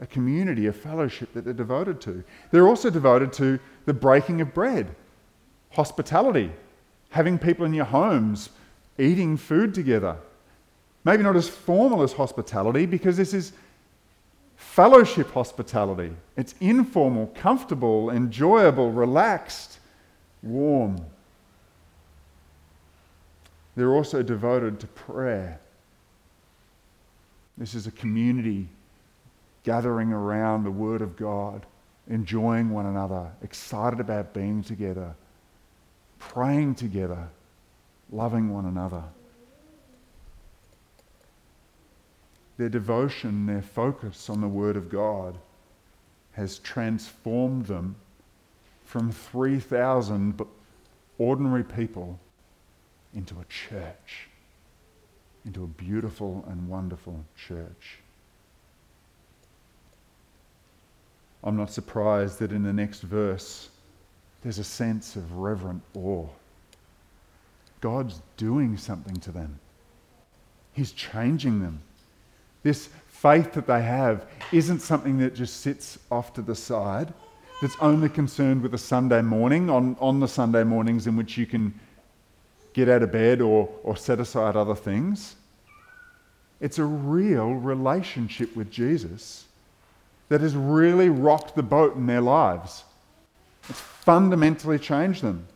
A 0.00 0.06
community, 0.06 0.66
a 0.66 0.72
fellowship 0.72 1.32
that 1.34 1.44
they're 1.44 1.54
devoted 1.54 2.00
to. 2.02 2.24
They're 2.50 2.66
also 2.66 2.90
devoted 2.90 3.32
to 3.34 3.60
the 3.84 3.94
breaking 3.94 4.40
of 4.40 4.52
bread, 4.52 4.96
hospitality, 5.70 6.50
having 7.10 7.38
people 7.38 7.64
in 7.64 7.74
your 7.74 7.84
homes, 7.84 8.50
eating 8.98 9.36
food 9.36 9.74
together. 9.74 10.16
Maybe 11.04 11.22
not 11.22 11.36
as 11.36 11.48
formal 11.48 12.02
as 12.02 12.12
hospitality 12.12 12.86
because 12.86 13.16
this 13.16 13.32
is 13.32 13.52
fellowship 14.70 15.32
hospitality. 15.32 16.12
It's 16.36 16.54
informal, 16.60 17.26
comfortable, 17.34 18.08
enjoyable, 18.10 18.92
relaxed, 18.92 19.80
warm. 20.44 21.04
They're 23.74 23.92
also 23.92 24.22
devoted 24.22 24.78
to 24.80 24.86
prayer. 24.86 25.58
This 27.58 27.74
is 27.74 27.88
a 27.88 27.90
community 27.90 28.68
gathering 29.64 30.12
around 30.12 30.62
the 30.62 30.70
Word 30.70 31.02
of 31.02 31.16
God, 31.16 31.66
enjoying 32.08 32.70
one 32.70 32.86
another, 32.86 33.28
excited 33.42 33.98
about 33.98 34.32
being 34.32 34.62
together, 34.62 35.14
praying 36.20 36.76
together, 36.76 37.28
loving 38.12 38.54
one 38.54 38.66
another. 38.66 39.02
Their 42.60 42.68
devotion, 42.68 43.46
their 43.46 43.62
focus 43.62 44.28
on 44.28 44.42
the 44.42 44.48
Word 44.48 44.76
of 44.76 44.90
God 44.90 45.38
has 46.32 46.58
transformed 46.58 47.64
them 47.64 47.96
from 48.84 49.10
3,000 49.10 50.38
ordinary 51.16 51.64
people 51.64 52.20
into 53.14 53.34
a 53.40 53.44
church, 53.46 54.28
into 55.46 55.64
a 55.64 55.66
beautiful 55.66 56.44
and 56.48 56.68
wonderful 56.68 57.24
church. 57.34 58.00
I'm 61.42 61.56
not 61.56 61.70
surprised 61.70 62.40
that 62.40 62.52
in 62.52 62.62
the 62.62 62.74
next 62.74 63.00
verse 63.00 63.70
there's 64.42 64.58
a 64.58 64.64
sense 64.64 65.16
of 65.16 65.38
reverent 65.38 65.80
awe. 65.96 66.28
God's 67.80 68.20
doing 68.36 68.76
something 68.76 69.16
to 69.16 69.32
them, 69.32 69.58
He's 70.74 70.92
changing 70.92 71.62
them. 71.62 71.80
This 72.62 72.88
faith 73.08 73.52
that 73.52 73.66
they 73.66 73.82
have 73.82 74.26
isn't 74.52 74.80
something 74.80 75.18
that 75.18 75.34
just 75.34 75.60
sits 75.60 75.98
off 76.10 76.32
to 76.34 76.42
the 76.42 76.54
side, 76.54 77.12
that's 77.60 77.76
only 77.80 78.08
concerned 78.08 78.62
with 78.62 78.72
a 78.72 78.78
Sunday 78.78 79.20
morning, 79.20 79.68
on, 79.68 79.96
on 80.00 80.20
the 80.20 80.28
Sunday 80.28 80.64
mornings 80.64 81.06
in 81.06 81.16
which 81.16 81.36
you 81.36 81.44
can 81.44 81.74
get 82.72 82.88
out 82.88 83.02
of 83.02 83.12
bed 83.12 83.40
or, 83.40 83.68
or 83.82 83.96
set 83.96 84.20
aside 84.20 84.56
other 84.56 84.74
things. 84.74 85.36
It's 86.60 86.78
a 86.78 86.84
real 86.84 87.52
relationship 87.52 88.54
with 88.56 88.70
Jesus 88.70 89.44
that 90.28 90.40
has 90.40 90.54
really 90.54 91.08
rocked 91.08 91.54
the 91.56 91.62
boat 91.62 91.96
in 91.96 92.06
their 92.06 92.20
lives. 92.20 92.84
It's 93.68 93.80
fundamentally 93.80 94.78
changed 94.78 95.22
them. 95.22 95.46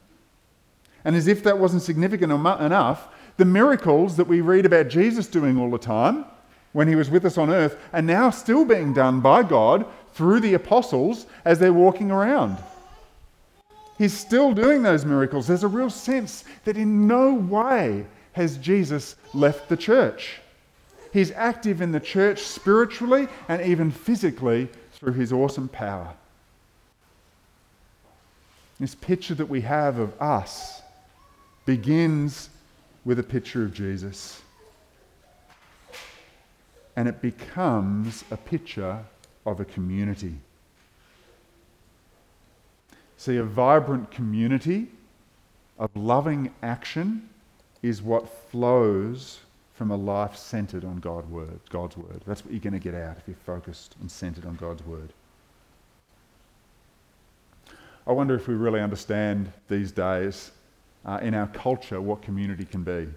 And 1.04 1.16
as 1.16 1.26
if 1.26 1.42
that 1.44 1.58
wasn't 1.58 1.82
significant 1.82 2.32
enough, 2.32 3.08
the 3.37 3.44
miracles 3.44 4.16
that 4.16 4.26
we 4.26 4.40
read 4.40 4.66
about 4.66 4.88
Jesus 4.88 5.26
doing 5.26 5.58
all 5.58 5.70
the 5.70 5.78
time 5.78 6.26
when 6.74 6.88
he 6.88 6.96
was 6.96 7.08
with 7.08 7.24
us 7.24 7.38
on 7.38 7.50
earth 7.50 7.78
are 7.92 8.02
now 8.02 8.28
still 8.28 8.64
being 8.64 8.92
done 8.92 9.20
by 9.20 9.42
God 9.42 9.86
through 10.12 10.40
the 10.40 10.54
apostles 10.54 11.24
as 11.44 11.58
they're 11.58 11.72
walking 11.72 12.10
around. 12.10 12.58
He's 13.96 14.12
still 14.12 14.52
doing 14.52 14.82
those 14.82 15.04
miracles. 15.04 15.46
There's 15.46 15.62
a 15.62 15.68
real 15.68 15.88
sense 15.88 16.44
that 16.64 16.76
in 16.76 17.06
no 17.06 17.32
way 17.32 18.04
has 18.32 18.58
Jesus 18.58 19.14
left 19.32 19.68
the 19.68 19.76
church. 19.76 20.40
He's 21.12 21.30
active 21.30 21.80
in 21.80 21.92
the 21.92 22.00
church 22.00 22.40
spiritually 22.40 23.28
and 23.48 23.62
even 23.62 23.92
physically 23.92 24.68
through 24.94 25.12
his 25.12 25.32
awesome 25.32 25.68
power. 25.68 26.12
This 28.80 28.96
picture 28.96 29.36
that 29.36 29.48
we 29.48 29.60
have 29.60 30.00
of 30.00 30.20
us 30.20 30.82
begins 31.66 32.50
with 33.04 33.20
a 33.20 33.22
picture 33.22 33.62
of 33.62 33.72
Jesus 33.72 34.42
and 36.96 37.08
it 37.08 37.20
becomes 37.20 38.24
a 38.30 38.36
picture 38.36 39.04
of 39.46 39.60
a 39.60 39.64
community. 39.64 40.34
See, 43.16 43.36
a 43.36 43.44
vibrant 43.44 44.10
community 44.10 44.88
of 45.78 45.90
loving 45.94 46.52
action 46.62 47.28
is 47.82 48.02
what 48.02 48.28
flows 48.50 49.40
from 49.74 49.90
a 49.90 49.96
life 49.96 50.36
centered 50.36 50.84
on 50.84 51.00
God 51.00 51.28
word, 51.30 51.58
God's 51.68 51.96
word. 51.96 52.22
That's 52.26 52.44
what 52.44 52.52
you're 52.52 52.60
going 52.60 52.74
to 52.74 52.78
get 52.78 52.94
out 52.94 53.16
if 53.16 53.24
you're 53.26 53.36
focused 53.44 53.96
and 54.00 54.10
centered 54.10 54.46
on 54.46 54.54
God's 54.54 54.84
word. 54.86 55.12
I 58.06 58.12
wonder 58.12 58.34
if 58.34 58.46
we 58.46 58.54
really 58.54 58.80
understand 58.80 59.50
these 59.68 59.90
days 59.90 60.52
uh, 61.04 61.18
in 61.22 61.34
our 61.34 61.46
culture 61.48 62.00
what 62.00 62.22
community 62.22 62.64
can 62.64 62.82
be. 62.82 63.08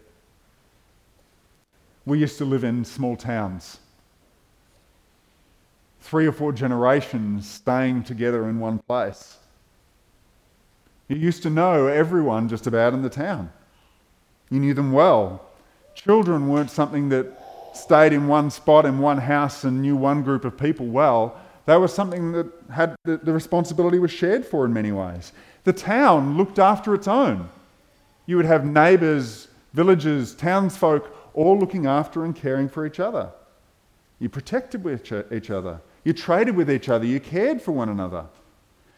We 2.07 2.19
used 2.19 2.37
to 2.37 2.45
live 2.45 2.63
in 2.63 2.85
small 2.85 3.17
towns. 3.17 3.79
three 5.99 6.25
or 6.25 6.31
four 6.31 6.53
generations 6.53 7.49
staying 7.49 8.01
together 8.03 8.47
in 8.47 8.61
one 8.61 8.79
place. 8.87 9.35
You 11.09 11.17
used 11.17 11.43
to 11.43 11.49
know 11.49 11.87
everyone 11.87 12.47
just 12.47 12.65
about 12.65 12.93
in 12.93 13.01
the 13.01 13.09
town. 13.09 13.51
You 14.49 14.61
knew 14.61 14.73
them 14.73 14.93
well. 14.93 15.41
Children 15.95 16.47
weren't 16.47 16.71
something 16.71 17.09
that 17.09 17.25
stayed 17.73 18.13
in 18.13 18.29
one 18.29 18.51
spot 18.51 18.85
in 18.85 18.99
one 18.99 19.17
house 19.17 19.65
and 19.65 19.81
knew 19.81 19.97
one 19.97 20.23
group 20.23 20.45
of 20.45 20.57
people 20.57 20.85
well. 20.85 21.37
They 21.65 21.75
were 21.75 21.89
something 21.89 22.31
that 22.31 22.47
had 22.71 22.95
the, 23.03 23.17
the 23.17 23.33
responsibility 23.33 23.99
was 23.99 24.11
shared 24.11 24.45
for 24.45 24.63
in 24.63 24.71
many 24.71 24.93
ways. 24.93 25.33
The 25.65 25.73
town 25.73 26.37
looked 26.37 26.57
after 26.57 26.95
its 26.95 27.09
own. 27.09 27.49
You 28.27 28.37
would 28.37 28.45
have 28.45 28.63
neighbours, 28.63 29.49
villagers, 29.73 30.33
townsfolk 30.35 31.13
all 31.37 31.57
looking 31.57 31.85
after 31.85 32.25
and 32.25 32.35
caring 32.35 32.67
for 32.67 32.85
each 32.85 32.99
other. 32.99 33.29
You 34.19 34.27
protected 34.27 34.83
with 34.83 35.13
each 35.31 35.51
other. 35.51 35.79
You 36.03 36.11
traded 36.11 36.55
with 36.55 36.69
each 36.69 36.89
other. 36.89 37.05
You 37.05 37.19
cared 37.19 37.61
for 37.61 37.71
one 37.71 37.89
another. 37.89 38.25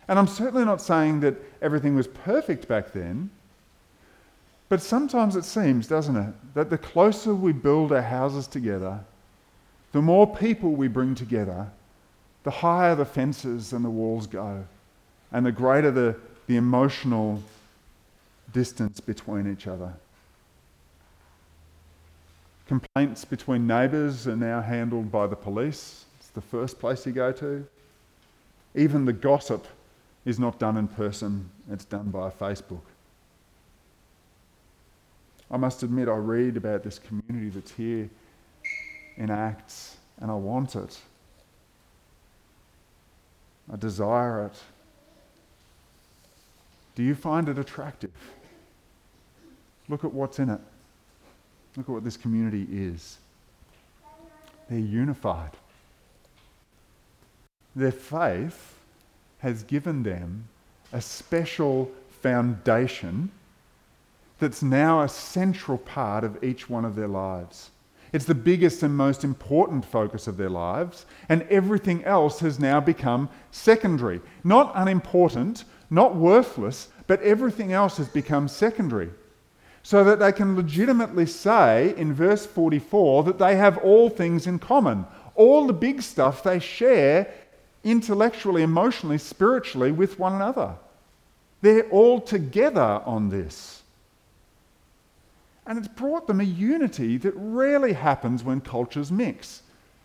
And 0.07 0.17
I'm 0.17 0.25
certainly 0.25 0.63
not 0.63 0.81
saying 0.81 1.19
that 1.19 1.35
everything 1.61 1.95
was 1.95 2.07
perfect 2.07 2.67
back 2.67 2.93
then. 2.93 3.29
But 4.69 4.81
sometimes 4.81 5.35
it 5.35 5.43
seems, 5.43 5.85
doesn't 5.87 6.15
it, 6.15 6.33
that 6.53 6.69
the 6.69 6.77
closer 6.77 7.35
we 7.35 7.51
build 7.51 7.91
our 7.91 8.01
houses 8.01 8.47
together, 8.47 9.01
the 9.91 10.01
more 10.01 10.33
people 10.33 10.71
we 10.71 10.87
bring 10.87 11.15
together, 11.15 11.67
the 12.43 12.51
higher 12.51 12.95
the 12.95 13.05
fences 13.05 13.73
and 13.73 13.83
the 13.83 13.89
walls 13.89 14.27
go, 14.27 14.63
and 15.33 15.45
the 15.45 15.51
greater 15.51 15.91
the, 15.91 16.15
the 16.47 16.55
emotional 16.55 17.43
distance 18.53 19.01
between 19.01 19.51
each 19.51 19.67
other. 19.67 19.93
Complaints 22.69 23.25
between 23.25 23.65
neighbours 23.65 24.27
are 24.27 24.35
now 24.35 24.61
handled 24.61 25.11
by 25.11 25.25
the 25.25 25.35
police. 25.35 26.05
It's 26.19 26.29
the 26.29 26.41
first 26.41 26.77
place 26.77 27.03
you 27.03 27.11
go 27.11 27.31
to. 27.31 27.65
Even 28.75 29.05
the 29.05 29.11
gossip 29.11 29.65
is 30.23 30.37
not 30.37 30.59
done 30.59 30.77
in 30.77 30.87
person, 30.87 31.49
it's 31.71 31.83
done 31.83 32.11
by 32.11 32.29
Facebook. 32.29 32.83
I 35.49 35.57
must 35.57 35.81
admit, 35.81 36.07
I 36.07 36.17
read 36.17 36.57
about 36.57 36.83
this 36.83 36.99
community 36.99 37.49
that's 37.49 37.71
here 37.71 38.07
in 39.17 39.31
Acts, 39.31 39.97
and 40.21 40.29
I 40.29 40.35
want 40.35 40.75
it. 40.75 40.99
I 43.73 43.77
desire 43.77 44.45
it. 44.45 44.59
Do 46.93 47.01
you 47.01 47.15
find 47.15 47.49
it 47.49 47.57
attractive? 47.57 48.13
Look 49.87 50.03
at 50.05 50.13
what's 50.13 50.37
in 50.37 50.51
it. 50.51 50.61
Look 51.79 51.87
at 51.87 51.93
what 51.93 52.03
this 52.03 52.17
community 52.17 52.67
is. 52.69 53.19
They're 54.69 54.79
unified. 54.79 55.51
Their 57.73 57.93
faith 57.93 58.75
has 59.37 59.63
given 59.63 60.03
them 60.03 60.49
a 60.91 60.99
special 60.99 61.89
foundation 62.21 63.31
that's 64.39 64.61
now 64.61 65.03
a 65.03 65.07
central 65.07 65.77
part 65.77 66.25
of 66.25 66.43
each 66.43 66.69
one 66.69 66.83
of 66.83 66.97
their 66.97 67.07
lives. 67.07 67.69
It's 68.11 68.25
the 68.25 68.35
biggest 68.35 68.83
and 68.83 68.93
most 68.93 69.23
important 69.23 69.85
focus 69.85 70.27
of 70.27 70.35
their 70.35 70.49
lives, 70.49 71.05
and 71.29 71.43
everything 71.43 72.03
else 72.03 72.41
has 72.41 72.59
now 72.59 72.81
become 72.81 73.29
secondary. 73.51 74.19
Not 74.43 74.73
unimportant, 74.75 75.63
not 75.89 76.13
worthless, 76.13 76.89
but 77.07 77.21
everything 77.21 77.71
else 77.71 77.95
has 77.95 78.09
become 78.09 78.49
secondary. 78.49 79.11
So 79.83 80.03
that 80.03 80.19
they 80.19 80.31
can 80.31 80.55
legitimately 80.55 81.25
say 81.25 81.93
in 81.97 82.13
verse 82.13 82.45
44 82.45 83.23
that 83.23 83.39
they 83.39 83.55
have 83.55 83.77
all 83.79 84.09
things 84.09 84.45
in 84.45 84.59
common. 84.59 85.05
All 85.35 85.67
the 85.67 85.73
big 85.73 86.01
stuff 86.01 86.43
they 86.43 86.59
share 86.59 87.33
intellectually, 87.83 88.61
emotionally, 88.61 89.17
spiritually 89.17 89.91
with 89.91 90.19
one 90.19 90.33
another. 90.33 90.75
They're 91.61 91.89
all 91.89 92.21
together 92.21 93.01
on 93.05 93.29
this. 93.29 93.83
And 95.65 95.77
it's 95.77 95.87
brought 95.87 96.27
them 96.27 96.41
a 96.41 96.45
unity 96.45 97.17
that 97.17 97.33
rarely 97.35 97.93
happens 97.93 98.43
when 98.43 98.59
cultures 98.61 99.11
mix. 99.11 99.61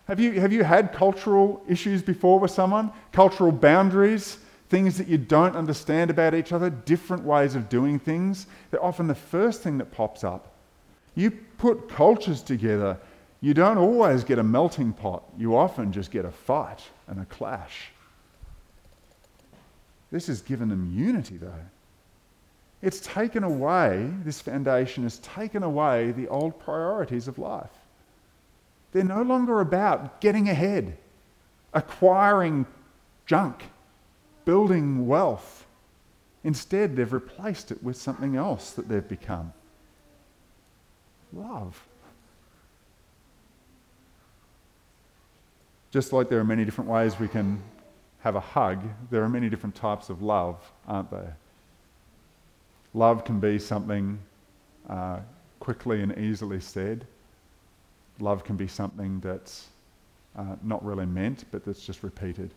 Have 0.06 0.20
you, 0.20 0.38
have 0.40 0.52
you 0.52 0.62
had 0.62 0.92
cultural 0.92 1.62
issues 1.66 2.02
before 2.02 2.38
with 2.38 2.50
someone? 2.50 2.92
Cultural 3.12 3.50
boundaries, 3.50 4.38
things 4.68 4.98
that 4.98 5.08
you 5.08 5.18
don't 5.18 5.56
understand 5.56 6.10
about 6.10 6.34
each 6.34 6.52
other, 6.52 6.70
different 6.70 7.24
ways 7.24 7.54
of 7.54 7.68
doing 7.68 7.98
things? 7.98 8.46
They're 8.70 8.84
often 8.84 9.06
the 9.06 9.14
first 9.14 9.62
thing 9.62 9.78
that 9.78 9.92
pops 9.92 10.24
up. 10.24 10.52
You 11.14 11.30
put 11.58 11.88
cultures 11.88 12.42
together, 12.42 12.98
you 13.40 13.54
don't 13.54 13.78
always 13.78 14.24
get 14.24 14.38
a 14.38 14.42
melting 14.42 14.92
pot, 14.92 15.22
you 15.38 15.56
often 15.56 15.92
just 15.92 16.10
get 16.10 16.24
a 16.24 16.30
fight 16.30 16.80
and 17.06 17.20
a 17.20 17.24
clash. 17.26 17.90
This 20.10 20.26
has 20.28 20.42
given 20.42 20.68
them 20.68 20.92
unity, 20.94 21.36
though. 21.36 21.52
It's 22.82 23.00
taken 23.00 23.44
away, 23.44 24.10
this 24.24 24.40
foundation 24.40 25.04
has 25.04 25.18
taken 25.20 25.62
away 25.62 26.12
the 26.12 26.28
old 26.28 26.58
priorities 26.58 27.28
of 27.28 27.38
life. 27.38 27.70
They're 28.92 29.04
no 29.04 29.22
longer 29.22 29.60
about 29.60 30.20
getting 30.20 30.48
ahead, 30.48 30.96
acquiring 31.72 32.66
junk, 33.26 33.64
building 34.44 35.06
wealth. 35.06 35.66
Instead, 36.42 36.96
they've 36.96 37.12
replaced 37.12 37.70
it 37.70 37.82
with 37.82 37.96
something 37.96 38.36
else 38.36 38.72
that 38.72 38.88
they've 38.88 39.08
become 39.08 39.52
love. 41.32 41.82
Just 45.90 46.12
like 46.12 46.28
there 46.28 46.38
are 46.38 46.44
many 46.44 46.64
different 46.64 46.90
ways 46.90 47.18
we 47.18 47.28
can 47.28 47.62
have 48.20 48.36
a 48.36 48.40
hug, 48.40 48.82
there 49.10 49.22
are 49.22 49.28
many 49.28 49.48
different 49.48 49.74
types 49.74 50.08
of 50.08 50.22
love, 50.22 50.56
aren't 50.88 51.10
there? 51.10 51.36
Love 52.94 53.24
can 53.24 53.38
be 53.38 53.58
something 53.58 54.18
uh, 54.88 55.18
quickly 55.60 56.02
and 56.02 56.16
easily 56.18 56.60
said. 56.60 57.06
Love 58.18 58.44
can 58.44 58.56
be 58.56 58.66
something 58.66 59.20
that's 59.20 59.68
uh, 60.36 60.56
not 60.62 60.84
really 60.84 61.06
meant, 61.06 61.44
but 61.50 61.64
that's 61.64 61.84
just 61.84 62.02
repeated. 62.02 62.50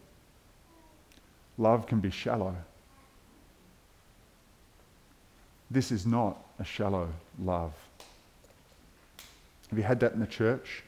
Love 1.57 1.87
can 1.87 1.99
be 1.99 2.11
shallow. 2.11 2.55
This 5.69 5.91
is 5.91 6.05
not 6.05 6.37
a 6.59 6.63
shallow 6.63 7.09
love. 7.43 7.73
Have 9.69 9.77
you 9.77 9.83
had 9.83 9.99
that 9.99 10.13
in 10.13 10.19
the 10.19 10.27
church? 10.27 10.83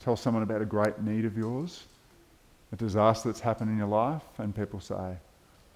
Tell 0.00 0.16
someone 0.16 0.42
about 0.42 0.62
a 0.62 0.66
great 0.66 1.00
need 1.00 1.24
of 1.24 1.36
yours, 1.36 1.84
a 2.72 2.76
disaster 2.76 3.28
that's 3.28 3.40
happened 3.40 3.70
in 3.70 3.78
your 3.78 3.88
life, 3.88 4.22
and 4.38 4.54
people 4.54 4.78
say, 4.78 5.16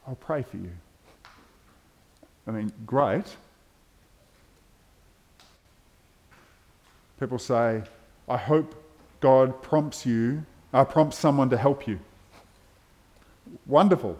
I'll 0.07 0.14
pray 0.21 0.43
for 0.43 0.57
you. 0.57 0.71
I 2.47 2.53
mean, 2.53 2.73
great. 2.87 3.25
People 7.19 7.38
say, 7.38 7.83
I 8.29 8.37
hope 8.37 8.75
God 9.21 9.62
prompts 9.62 10.07
you, 10.07 10.45
uh, 10.73 10.85
prompts 10.85 11.19
someone 11.19 11.51
to 11.51 11.57
help 11.57 11.88
you. 11.88 11.99
Wonderful. 13.66 14.18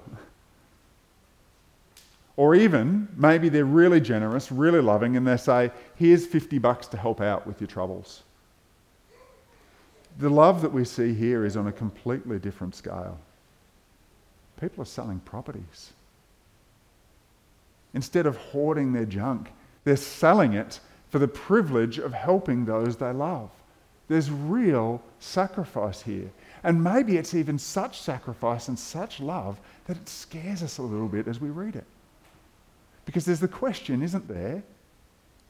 Or 2.37 2.55
even, 2.55 3.09
maybe 3.17 3.49
they're 3.49 3.65
really 3.65 4.01
generous, 4.01 4.51
really 4.51 4.81
loving, 4.81 5.17
and 5.17 5.27
they 5.27 5.37
say, 5.37 5.71
Here's 5.97 6.27
50 6.27 6.59
bucks 6.59 6.87
to 6.89 6.97
help 6.97 7.21
out 7.21 7.47
with 7.47 7.61
your 7.61 7.69
troubles. 7.69 8.23
The 10.19 10.31
love 10.31 10.63
that 10.63 10.73
we 10.73 10.85
see 10.85 11.15
here 11.15 11.45
is 11.45 11.57
on 11.57 11.67
a 11.67 11.73
completely 11.73 12.39
different 12.39 12.75
scale. 12.75 13.19
People 14.61 14.83
are 14.83 14.87
selling 14.87 15.21
properties. 15.21 15.93
Instead 17.95 18.27
of 18.27 18.37
hoarding 18.37 18.93
their 18.93 19.05
junk, 19.05 19.51
they're 19.85 19.97
selling 19.97 20.53
it 20.53 20.81
for 21.11 21.19
the 21.19 21.29
privilege 21.29 21.99
of 21.99 22.13
helping 22.13 22.65
those 22.65 22.97
they 22.97 23.13
love. 23.13 23.51
There's 24.09 24.31
real 24.31 25.03
sacrifice 25.19 26.03
here. 26.03 26.31
And 26.63 26.83
maybe 26.85 27.17
it's 27.17 27.35
even 27.35 27.59
such 27.59 28.01
sacrifice 28.01 28.69
and 28.69 28.79
such 28.79 29.21
love 29.21 29.59
that 29.87 29.97
it 29.97 30.09
scares 30.09 30.63
us 30.63 30.79
a 30.79 30.83
little 30.83 31.09
bit 31.09 31.27
as 31.27 31.41
we 31.41 31.49
read 31.49 31.77
it. 31.77 31.87
Because 33.07 33.25
there's 33.25 33.41
the 33.41 33.49
question, 33.49 34.03
isn't 34.03 34.29
there? 34.29 34.63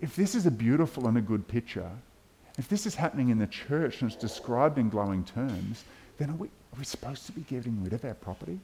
If 0.01 0.17
this 0.17 0.35
is 0.35 0.47
a 0.47 0.51
beautiful 0.51 1.09
and 1.09 1.19
a 1.19 1.21
good 1.21 1.47
picture, 1.47 1.91
if 2.59 2.69
this 2.69 2.87
is 2.87 2.95
happening 2.95 3.31
in 3.31 3.39
the 3.39 3.47
church 3.47 4.01
and 4.01 4.11
it's 4.11 4.21
described 4.21 4.79
in 4.79 4.89
glowing 4.89 5.25
terms, 5.25 5.85
then 6.19 6.31
are 6.31 6.35
we, 6.35 6.49
are 6.49 6.79
we 6.79 6.85
supposed 6.85 7.27
to 7.27 7.33
be 7.33 7.43
getting 7.43 7.83
rid 7.83 7.93
of 7.93 8.05
our 8.05 8.15
property? 8.15 8.59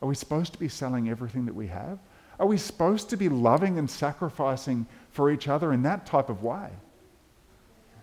Are 0.00 0.08
we 0.08 0.14
supposed 0.14 0.52
to 0.52 0.58
be 0.58 0.68
selling 0.68 1.08
everything 1.08 1.44
that 1.46 1.54
we 1.54 1.66
have? 1.68 1.98
Are 2.40 2.46
we 2.46 2.56
supposed 2.56 3.10
to 3.10 3.16
be 3.16 3.28
loving 3.28 3.78
and 3.78 3.88
sacrificing 3.88 4.86
for 5.10 5.30
each 5.30 5.46
other 5.46 5.72
in 5.72 5.82
that 5.82 6.06
type 6.06 6.28
of 6.28 6.42
way? 6.42 6.70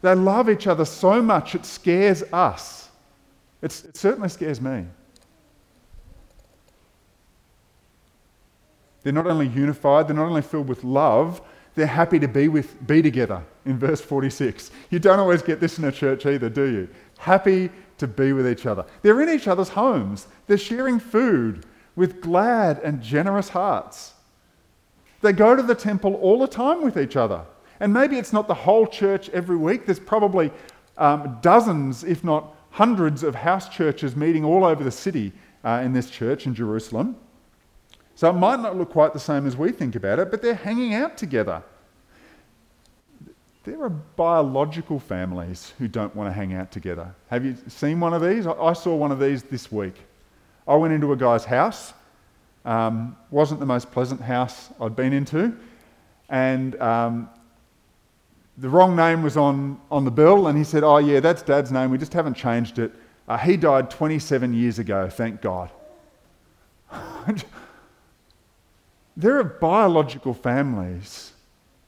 They 0.02 0.16
love 0.16 0.50
each 0.50 0.68
other 0.68 0.86
so 0.86 1.22
much 1.22 1.56
it 1.56 1.66
scares 1.66 2.24
us. 2.32 2.89
It's, 3.62 3.84
it 3.84 3.98
certainly 3.98 4.30
scares 4.30 4.62
me. 4.62 4.86
They're 9.04 9.14
not 9.14 9.28
only 9.28 9.48
unified, 9.48 10.08
they're 10.08 10.16
not 10.16 10.28
only 10.28 10.42
filled 10.42 10.68
with 10.68 10.84
love, 10.84 11.42
they're 11.76 11.88
happy 11.88 12.20
to 12.20 12.28
be, 12.28 12.48
with, 12.48 12.86
be 12.86 13.02
together 13.02 13.44
in 13.66 13.78
verse 13.78 14.02
46. 14.02 14.72
You 14.90 15.00
don't 15.00 15.20
always 15.20 15.42
get 15.42 15.60
this 15.60 15.78
in 15.78 15.86
a 15.86 15.92
church 15.92 16.26
either, 16.26 16.50
do 16.50 16.66
you? 16.66 16.90
Happy 17.18 17.70
to 17.98 18.08
be 18.08 18.34
with 18.34 18.48
each 18.48 18.66
other. 18.66 18.86
They're 19.02 19.22
in 19.22 19.30
each 19.30 19.48
other's 19.48 19.70
homes. 19.70 20.28
They're 20.48 20.58
sharing 20.58 21.00
food 21.00 21.66
with 21.96 22.22
glad 22.22 22.80
and 22.80 23.02
generous 23.02 23.50
hearts. 23.50 24.14
They 25.22 25.34
go 25.34 25.56
to 25.56 25.62
the 25.62 25.76
temple 25.76 26.16
all 26.16 26.40
the 26.40 26.48
time 26.48 26.82
with 26.82 26.98
each 26.98 27.16
other. 27.16 27.46
And 27.80 27.94
maybe 27.94 28.18
it's 28.18 28.34
not 28.34 28.48
the 28.48 28.54
whole 28.54 28.88
church 28.88 29.30
every 29.30 29.58
week. 29.58 29.86
There's 29.86 30.00
probably 30.00 30.52
um, 30.98 31.38
dozens, 31.42 32.04
if 32.04 32.24
not 32.24 32.56
hundreds, 32.72 33.24
of 33.24 33.36
house 33.36 33.70
churches 33.70 34.16
meeting 34.16 34.46
all 34.46 34.64
over 34.64 34.84
the 34.84 34.92
city 34.92 35.32
uh, 35.64 35.82
in 35.84 35.94
this 35.94 36.10
church 36.10 36.46
in 36.46 36.54
Jerusalem. 36.54 37.16
So 38.16 38.30
it 38.30 38.34
might 38.34 38.60
not 38.60 38.76
look 38.76 38.92
quite 38.92 39.14
the 39.14 39.20
same 39.20 39.48
as 39.48 39.56
we 39.56 39.72
think 39.72 39.96
about 39.96 40.20
it, 40.20 40.30
but 40.30 40.42
they're 40.42 40.54
hanging 40.54 40.94
out 40.94 41.18
together. 41.18 41.64
There 43.64 43.82
are 43.82 43.90
biological 43.90 45.00
families 45.00 45.74
who 45.78 45.88
don't 45.88 46.16
want 46.16 46.30
to 46.30 46.34
hang 46.34 46.54
out 46.54 46.72
together. 46.72 47.14
Have 47.30 47.46
you 47.46 47.56
seen 47.68 48.00
one 48.00 48.14
of 48.14 48.22
these? 48.22 48.48
I 48.48 48.74
saw 48.74 48.96
one 48.96 49.12
of 49.12 49.20
these 49.20 49.44
this 49.44 49.72
week. 49.72 49.96
I 50.68 50.76
went 50.76 50.94
into 50.94 51.14
a 51.14 51.16
guy's 51.16 51.46
house. 51.46 51.94
Um, 52.66 53.16
wasn't 53.32 53.60
the 53.60 53.66
most 53.66 53.92
pleasant 53.92 54.22
house 54.22 54.70
I'd 54.82 54.96
been 54.96 55.14
into, 55.14 55.58
and 56.28 56.80
um, 56.82 57.30
the 58.60 58.70
wrong 58.70 58.96
name 58.96 59.24
was 59.24 59.38
on, 59.38 59.80
on 59.90 60.04
the 60.04 60.12
bill, 60.12 60.48
and 60.48 60.58
he 60.58 60.64
said, 60.64 60.84
Oh, 60.84 60.98
yeah, 60.98 61.20
that's 61.22 61.42
dad's 61.42 61.72
name. 61.72 61.92
We 61.92 61.98
just 61.98 62.14
haven't 62.14 62.34
changed 62.36 62.78
it. 62.80 62.92
Uh, 63.28 63.38
he 63.38 63.56
died 63.56 63.90
27 63.90 64.54
years 64.54 64.80
ago, 64.80 65.10
thank 65.10 65.42
God. 65.42 65.70
there 69.16 69.38
are 69.38 69.44
biological 69.44 70.34
families 70.34 71.34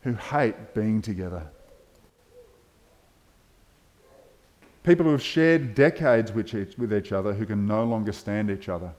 who 0.01 0.13
hate 0.13 0.73
being 0.73 1.01
together. 1.01 1.43
People 4.83 5.05
who 5.05 5.11
have 5.11 5.21
shared 5.21 5.75
decades 5.75 6.31
with 6.31 6.53
each, 6.53 6.77
with 6.77 6.93
each 6.93 7.11
other 7.11 7.33
who 7.33 7.45
can 7.45 7.67
no 7.67 7.83
longer 7.83 8.11
stand 8.11 8.49
each 8.49 8.69
other. 8.69 8.91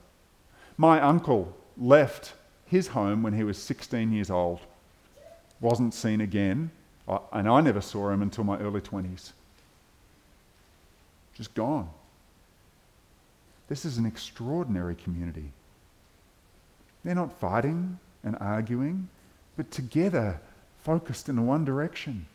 My 0.77 1.01
uncle 1.01 1.55
left 1.77 2.33
his 2.65 2.87
home 2.87 3.23
when 3.23 3.33
he 3.33 3.43
was 3.43 3.57
16 3.57 4.11
years 4.11 4.29
old, 4.29 4.59
wasn't 5.59 5.93
seen 5.93 6.21
again, 6.21 6.71
and 7.07 7.47
I 7.47 7.61
never 7.61 7.81
saw 7.81 8.09
him 8.09 8.21
until 8.21 8.43
my 8.43 8.57
early 8.59 8.81
20s. 8.81 9.31
Just 11.35 11.53
gone. 11.53 11.89
This 13.67 13.85
is 13.85 13.97
an 13.97 14.05
extraordinary 14.05 14.95
community. 14.95 15.51
They're 17.03 17.15
not 17.15 17.37
fighting 17.39 17.99
and 18.23 18.37
arguing, 18.39 19.09
but 19.57 19.71
together, 19.71 20.39
focused 20.83 21.29
in 21.29 21.45
one 21.45 21.65
direction. 21.65 22.25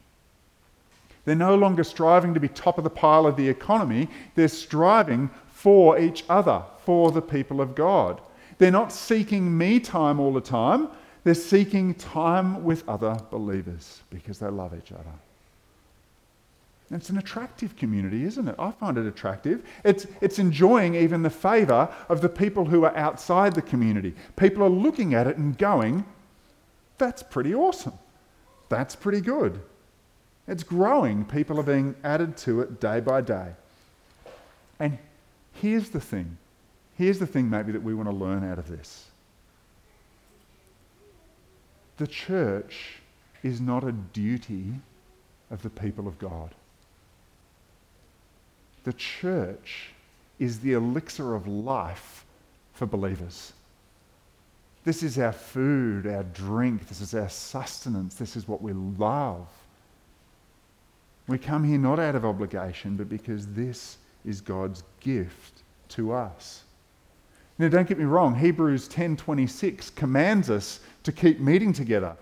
They're 1.24 1.34
no 1.34 1.54
longer 1.54 1.84
striving 1.84 2.34
to 2.34 2.40
be 2.40 2.48
top 2.48 2.78
of 2.78 2.84
the 2.84 2.90
pile 2.90 3.26
of 3.26 3.36
the 3.36 3.48
economy, 3.48 4.08
they're 4.34 4.48
striving 4.48 5.30
for 5.52 5.98
each 5.98 6.24
other, 6.28 6.62
for 6.84 7.10
the 7.10 7.22
people 7.22 7.60
of 7.60 7.74
God. 7.74 8.20
They're 8.58 8.70
not 8.70 8.92
seeking 8.92 9.56
me 9.56 9.80
time 9.80 10.20
all 10.20 10.32
the 10.32 10.40
time, 10.40 10.88
they're 11.28 11.34
seeking 11.34 11.92
time 11.92 12.64
with 12.64 12.88
other 12.88 13.20
believers 13.30 14.00
because 14.08 14.38
they 14.38 14.48
love 14.48 14.74
each 14.74 14.92
other. 14.92 15.12
It's 16.90 17.10
an 17.10 17.18
attractive 17.18 17.76
community, 17.76 18.24
isn't 18.24 18.48
it? 18.48 18.54
I 18.58 18.70
find 18.70 18.96
it 18.96 19.04
attractive. 19.04 19.62
It's, 19.84 20.06
it's 20.22 20.38
enjoying 20.38 20.94
even 20.94 21.22
the 21.22 21.28
favour 21.28 21.94
of 22.08 22.22
the 22.22 22.30
people 22.30 22.64
who 22.64 22.84
are 22.84 22.96
outside 22.96 23.54
the 23.54 23.60
community. 23.60 24.14
People 24.36 24.62
are 24.62 24.70
looking 24.70 25.12
at 25.12 25.26
it 25.26 25.36
and 25.36 25.58
going, 25.58 26.06
that's 26.96 27.22
pretty 27.22 27.54
awesome. 27.54 27.98
That's 28.70 28.96
pretty 28.96 29.20
good. 29.20 29.60
It's 30.46 30.62
growing. 30.62 31.26
People 31.26 31.60
are 31.60 31.62
being 31.62 31.94
added 32.04 32.38
to 32.38 32.62
it 32.62 32.80
day 32.80 33.00
by 33.00 33.20
day. 33.20 33.50
And 34.80 34.96
here's 35.52 35.90
the 35.90 36.00
thing 36.00 36.38
here's 36.96 37.18
the 37.18 37.26
thing, 37.26 37.50
maybe, 37.50 37.72
that 37.72 37.82
we 37.82 37.92
want 37.92 38.08
to 38.08 38.14
learn 38.14 38.50
out 38.50 38.58
of 38.58 38.66
this 38.66 39.07
the 41.98 42.06
church 42.06 43.00
is 43.42 43.60
not 43.60 43.84
a 43.84 43.92
duty 43.92 44.72
of 45.50 45.62
the 45.62 45.70
people 45.70 46.08
of 46.08 46.18
God. 46.18 46.54
The 48.84 48.92
church 48.94 49.90
is 50.38 50.60
the 50.60 50.72
elixir 50.72 51.34
of 51.34 51.46
life 51.46 52.24
for 52.72 52.86
believers. 52.86 53.52
This 54.84 55.02
is 55.02 55.18
our 55.18 55.32
food, 55.32 56.06
our 56.06 56.22
drink, 56.22 56.88
this 56.88 57.00
is 57.00 57.14
our 57.14 57.28
sustenance, 57.28 58.14
this 58.14 58.36
is 58.36 58.48
what 58.48 58.62
we 58.62 58.72
love. 58.72 59.46
We 61.26 61.36
come 61.36 61.64
here 61.64 61.78
not 61.78 61.98
out 61.98 62.14
of 62.14 62.24
obligation, 62.24 62.96
but 62.96 63.08
because 63.08 63.48
this 63.48 63.98
is 64.24 64.40
God's 64.40 64.82
gift 65.00 65.62
to 65.90 66.12
us. 66.12 66.62
Now 67.58 67.68
don't 67.68 67.88
get 67.88 67.98
me 67.98 68.04
wrong, 68.04 68.36
Hebrews 68.36 68.88
10:26 68.88 69.94
commands 69.94 70.48
us 70.48 70.80
to 71.04 71.12
keep 71.12 71.40
meeting 71.40 71.72
together. 71.72 72.16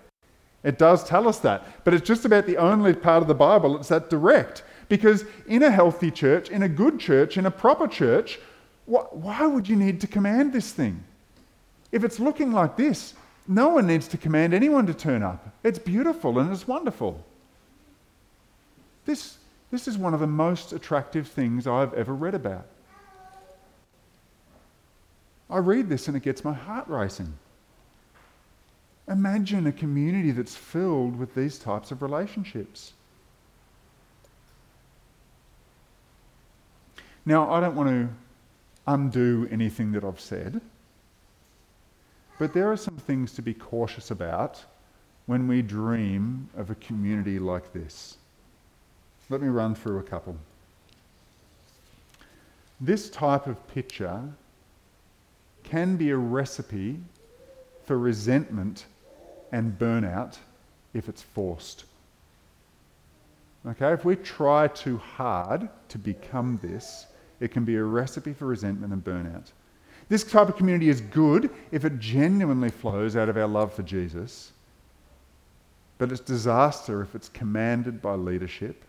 It 0.63 0.77
does 0.77 1.03
tell 1.03 1.27
us 1.27 1.39
that, 1.39 1.83
but 1.83 1.93
it's 1.93 2.07
just 2.07 2.25
about 2.25 2.45
the 2.45 2.57
only 2.57 2.93
part 2.93 3.21
of 3.21 3.27
the 3.27 3.35
Bible 3.35 3.75
that's 3.75 3.89
that 3.89 4.09
direct. 4.09 4.63
Because 4.89 5.25
in 5.47 5.63
a 5.63 5.71
healthy 5.71 6.11
church, 6.11 6.49
in 6.49 6.63
a 6.63 6.69
good 6.69 6.99
church, 6.99 7.37
in 7.37 7.45
a 7.45 7.51
proper 7.51 7.87
church, 7.87 8.39
why 8.85 9.45
would 9.45 9.67
you 9.67 9.75
need 9.75 9.99
to 10.01 10.07
command 10.07 10.53
this 10.53 10.71
thing? 10.71 11.03
If 11.91 12.03
it's 12.03 12.19
looking 12.19 12.51
like 12.51 12.77
this, 12.77 13.13
no 13.47 13.69
one 13.69 13.87
needs 13.87 14.07
to 14.09 14.17
command 14.17 14.53
anyone 14.53 14.85
to 14.87 14.93
turn 14.93 15.23
up. 15.23 15.47
It's 15.63 15.79
beautiful 15.79 16.39
and 16.39 16.51
it's 16.51 16.67
wonderful. 16.67 17.23
This, 19.05 19.37
this 19.71 19.87
is 19.87 19.97
one 19.97 20.13
of 20.13 20.19
the 20.19 20.27
most 20.27 20.73
attractive 20.73 21.27
things 21.27 21.65
I've 21.65 21.93
ever 21.93 22.13
read 22.13 22.35
about. 22.35 22.65
I 25.49 25.59
read 25.59 25.87
this 25.87 26.07
and 26.09 26.17
it 26.17 26.23
gets 26.23 26.43
my 26.43 26.53
heart 26.53 26.87
racing. 26.87 27.33
Imagine 29.09 29.67
a 29.67 29.71
community 29.71 30.31
that's 30.31 30.55
filled 30.55 31.17
with 31.17 31.33
these 31.33 31.57
types 31.57 31.91
of 31.91 32.01
relationships. 32.01 32.93
Now, 37.25 37.51
I 37.51 37.59
don't 37.59 37.75
want 37.75 37.89
to 37.89 38.09
undo 38.85 39.47
anything 39.51 39.91
that 39.93 40.03
I've 40.03 40.19
said, 40.19 40.61
but 42.39 42.53
there 42.53 42.71
are 42.71 42.77
some 42.77 42.97
things 42.97 43.33
to 43.33 43.41
be 43.41 43.53
cautious 43.53 44.11
about 44.11 44.63
when 45.25 45.47
we 45.47 45.61
dream 45.61 46.49
of 46.55 46.69
a 46.69 46.75
community 46.75 47.39
like 47.39 47.73
this. 47.73 48.17
Let 49.29 49.41
me 49.41 49.49
run 49.49 49.75
through 49.75 49.99
a 49.99 50.03
couple. 50.03 50.37
This 52.79 53.09
type 53.09 53.47
of 53.47 53.67
picture 53.67 54.21
can 55.63 55.97
be 55.97 56.11
a 56.11 56.17
recipe 56.17 56.99
for 57.85 57.97
resentment 57.97 58.85
and 59.51 59.77
burnout 59.77 60.37
if 60.93 61.09
it's 61.09 61.21
forced. 61.21 61.85
Okay, 63.65 63.91
if 63.91 64.05
we 64.05 64.15
try 64.15 64.67
too 64.67 64.97
hard 64.97 65.67
to 65.89 65.97
become 65.97 66.59
this, 66.61 67.07
it 67.39 67.51
can 67.51 67.65
be 67.65 67.75
a 67.75 67.83
recipe 67.83 68.33
for 68.33 68.45
resentment 68.45 68.93
and 68.93 69.03
burnout. 69.03 69.51
This 70.09 70.23
type 70.23 70.47
of 70.47 70.55
community 70.55 70.89
is 70.89 71.01
good 71.01 71.49
if 71.71 71.83
it 71.83 71.99
genuinely 71.99 72.69
flows 72.69 73.15
out 73.15 73.27
of 73.27 73.37
our 73.37 73.47
love 73.47 73.73
for 73.73 73.83
Jesus, 73.83 74.51
but 75.97 76.11
it's 76.11 76.21
disaster 76.21 77.01
if 77.01 77.13
it's 77.13 77.29
commanded 77.29 78.01
by 78.01 78.13
leadership 78.13 78.83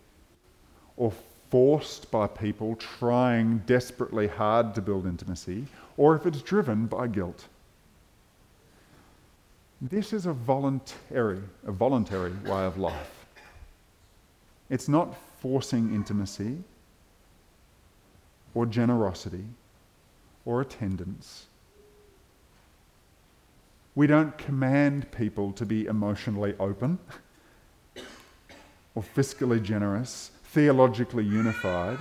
or 0.96 1.12
forced 1.50 2.10
by 2.10 2.26
people 2.26 2.76
trying 2.76 3.58
desperately 3.66 4.28
hard 4.28 4.74
to 4.74 4.82
build 4.82 5.06
intimacy, 5.06 5.66
or 5.96 6.14
if 6.14 6.26
it's 6.26 6.42
driven 6.42 6.86
by 6.86 7.06
guilt. 7.06 7.46
This 9.80 10.12
is 10.12 10.26
a 10.26 10.32
voluntary, 10.32 11.40
a 11.64 11.70
voluntary 11.70 12.32
way 12.44 12.64
of 12.64 12.78
life. 12.78 13.26
It's 14.68 14.88
not 14.88 15.14
forcing 15.40 15.94
intimacy 15.94 16.58
or 18.54 18.66
generosity 18.66 19.44
or 20.44 20.60
attendance. 20.60 21.46
We 23.94 24.06
don't 24.06 24.36
command 24.36 25.10
people 25.12 25.52
to 25.52 25.64
be 25.64 25.86
emotionally 25.86 26.54
open 26.58 26.98
or 28.94 29.02
fiscally 29.02 29.62
generous 29.62 30.32
theologically 30.44 31.24
unified 31.24 31.98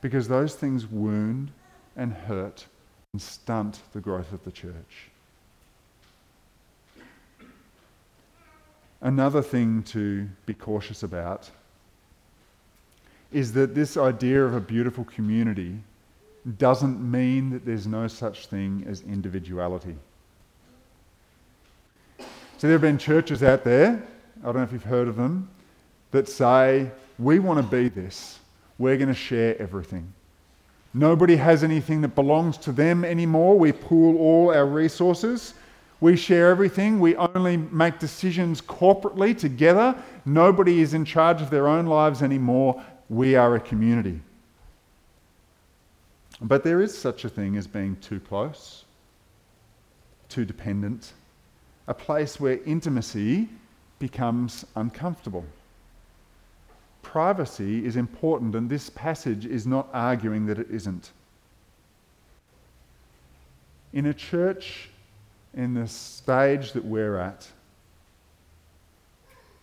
because 0.00 0.28
those 0.28 0.54
things 0.54 0.86
wound 0.86 1.50
and 1.96 2.12
hurt 2.12 2.66
and 3.12 3.20
stunt 3.20 3.80
the 3.92 4.00
growth 4.00 4.32
of 4.32 4.44
the 4.44 4.52
church. 4.52 5.09
Another 9.02 9.42
thing 9.42 9.82
to 9.84 10.28
be 10.46 10.54
cautious 10.54 11.02
about 11.02 11.50
is 13.32 13.52
that 13.52 13.74
this 13.74 13.96
idea 13.96 14.44
of 14.44 14.54
a 14.54 14.60
beautiful 14.60 15.04
community 15.04 15.78
doesn't 16.58 17.00
mean 17.00 17.50
that 17.50 17.64
there's 17.64 17.86
no 17.86 18.08
such 18.08 18.46
thing 18.46 18.84
as 18.88 19.02
individuality. 19.02 19.94
So 22.58 22.66
there 22.66 22.72
have 22.72 22.82
been 22.82 22.98
churches 22.98 23.42
out 23.42 23.64
there, 23.64 24.06
I 24.42 24.46
don't 24.46 24.56
know 24.56 24.62
if 24.62 24.72
you've 24.72 24.82
heard 24.82 25.08
of 25.08 25.16
them, 25.16 25.48
that 26.10 26.28
say 26.28 26.90
we 27.18 27.38
want 27.38 27.58
to 27.58 27.62
be 27.62 27.88
this. 27.88 28.38
We're 28.78 28.96
going 28.96 29.08
to 29.08 29.14
share 29.14 29.60
everything. 29.60 30.12
Nobody 30.92 31.36
has 31.36 31.62
anything 31.62 32.00
that 32.00 32.14
belongs 32.14 32.56
to 32.58 32.72
them 32.72 33.04
anymore. 33.04 33.58
We 33.58 33.72
pool 33.72 34.18
all 34.18 34.52
our 34.52 34.66
resources. 34.66 35.54
We 36.00 36.16
share 36.16 36.50
everything. 36.50 36.98
We 36.98 37.14
only 37.16 37.56
make 37.56 37.98
decisions 37.98 38.62
corporately 38.62 39.36
together. 39.36 39.94
Nobody 40.24 40.80
is 40.80 40.94
in 40.94 41.04
charge 41.04 41.42
of 41.42 41.50
their 41.50 41.68
own 41.68 41.86
lives 41.86 42.22
anymore. 42.22 42.82
We 43.08 43.36
are 43.36 43.54
a 43.56 43.60
community. 43.60 44.20
But 46.40 46.64
there 46.64 46.80
is 46.80 46.96
such 46.96 47.24
a 47.24 47.28
thing 47.28 47.56
as 47.56 47.66
being 47.66 47.96
too 47.96 48.20
close, 48.20 48.84
too 50.28 50.46
dependent, 50.46 51.12
a 51.86 51.92
place 51.92 52.40
where 52.40 52.60
intimacy 52.64 53.48
becomes 53.98 54.64
uncomfortable. 54.76 55.44
Privacy 57.02 57.84
is 57.84 57.96
important, 57.96 58.54
and 58.54 58.70
this 58.70 58.88
passage 58.90 59.44
is 59.44 59.66
not 59.66 59.88
arguing 59.92 60.46
that 60.46 60.58
it 60.58 60.70
isn't. 60.70 61.10
In 63.92 64.06
a 64.06 64.14
church 64.14 64.89
in 65.54 65.74
the 65.74 65.88
stage 65.88 66.72
that 66.72 66.84
we're 66.84 67.18
at, 67.18 67.48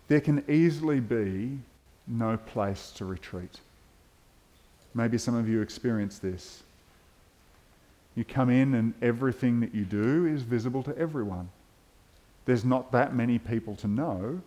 there 0.07 0.21
can 0.21 0.43
easily 0.49 0.99
be 0.99 1.59
no 2.07 2.37
place 2.37 2.91
to 2.95 3.05
retreat. 3.05 3.59
Maybe 4.93 5.17
some 5.17 5.35
of 5.35 5.47
you 5.47 5.61
experience 5.61 6.19
this. 6.19 6.63
You 8.15 8.23
come 8.23 8.49
in, 8.49 8.73
and 8.73 8.93
everything 9.01 9.59
that 9.59 9.75
you 9.75 9.85
do 9.85 10.25
is 10.25 10.41
visible 10.41 10.81
to 10.83 10.97
everyone. 10.97 11.49
There's 12.45 12.65
not 12.65 12.91
that 12.93 13.13
many 13.13 13.37
people 13.37 13.75
to 13.77 13.87
know, 13.87 14.41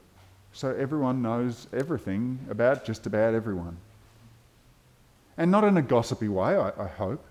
so 0.52 0.74
everyone 0.74 1.22
knows 1.22 1.68
everything 1.72 2.38
about 2.50 2.84
just 2.84 3.06
about 3.06 3.34
everyone. 3.34 3.76
And 5.36 5.50
not 5.50 5.64
in 5.64 5.76
a 5.76 5.82
gossipy 5.82 6.28
way, 6.28 6.56
I, 6.56 6.70
I 6.70 6.88
hope, 6.88 7.24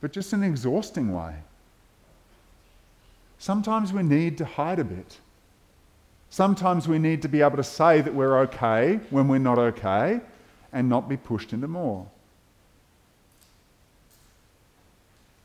but 0.00 0.12
just 0.12 0.32
an 0.32 0.44
exhausting 0.44 1.12
way. 1.12 1.34
Sometimes 3.42 3.92
we 3.92 4.04
need 4.04 4.38
to 4.38 4.44
hide 4.44 4.78
a 4.78 4.84
bit. 4.84 5.18
Sometimes 6.30 6.86
we 6.86 7.00
need 7.00 7.22
to 7.22 7.28
be 7.28 7.42
able 7.42 7.56
to 7.56 7.64
say 7.64 8.00
that 8.00 8.14
we're 8.14 8.38
okay 8.42 9.00
when 9.10 9.26
we're 9.26 9.38
not 9.38 9.58
okay 9.58 10.20
and 10.72 10.88
not 10.88 11.08
be 11.08 11.16
pushed 11.16 11.52
into 11.52 11.66
more. 11.66 12.06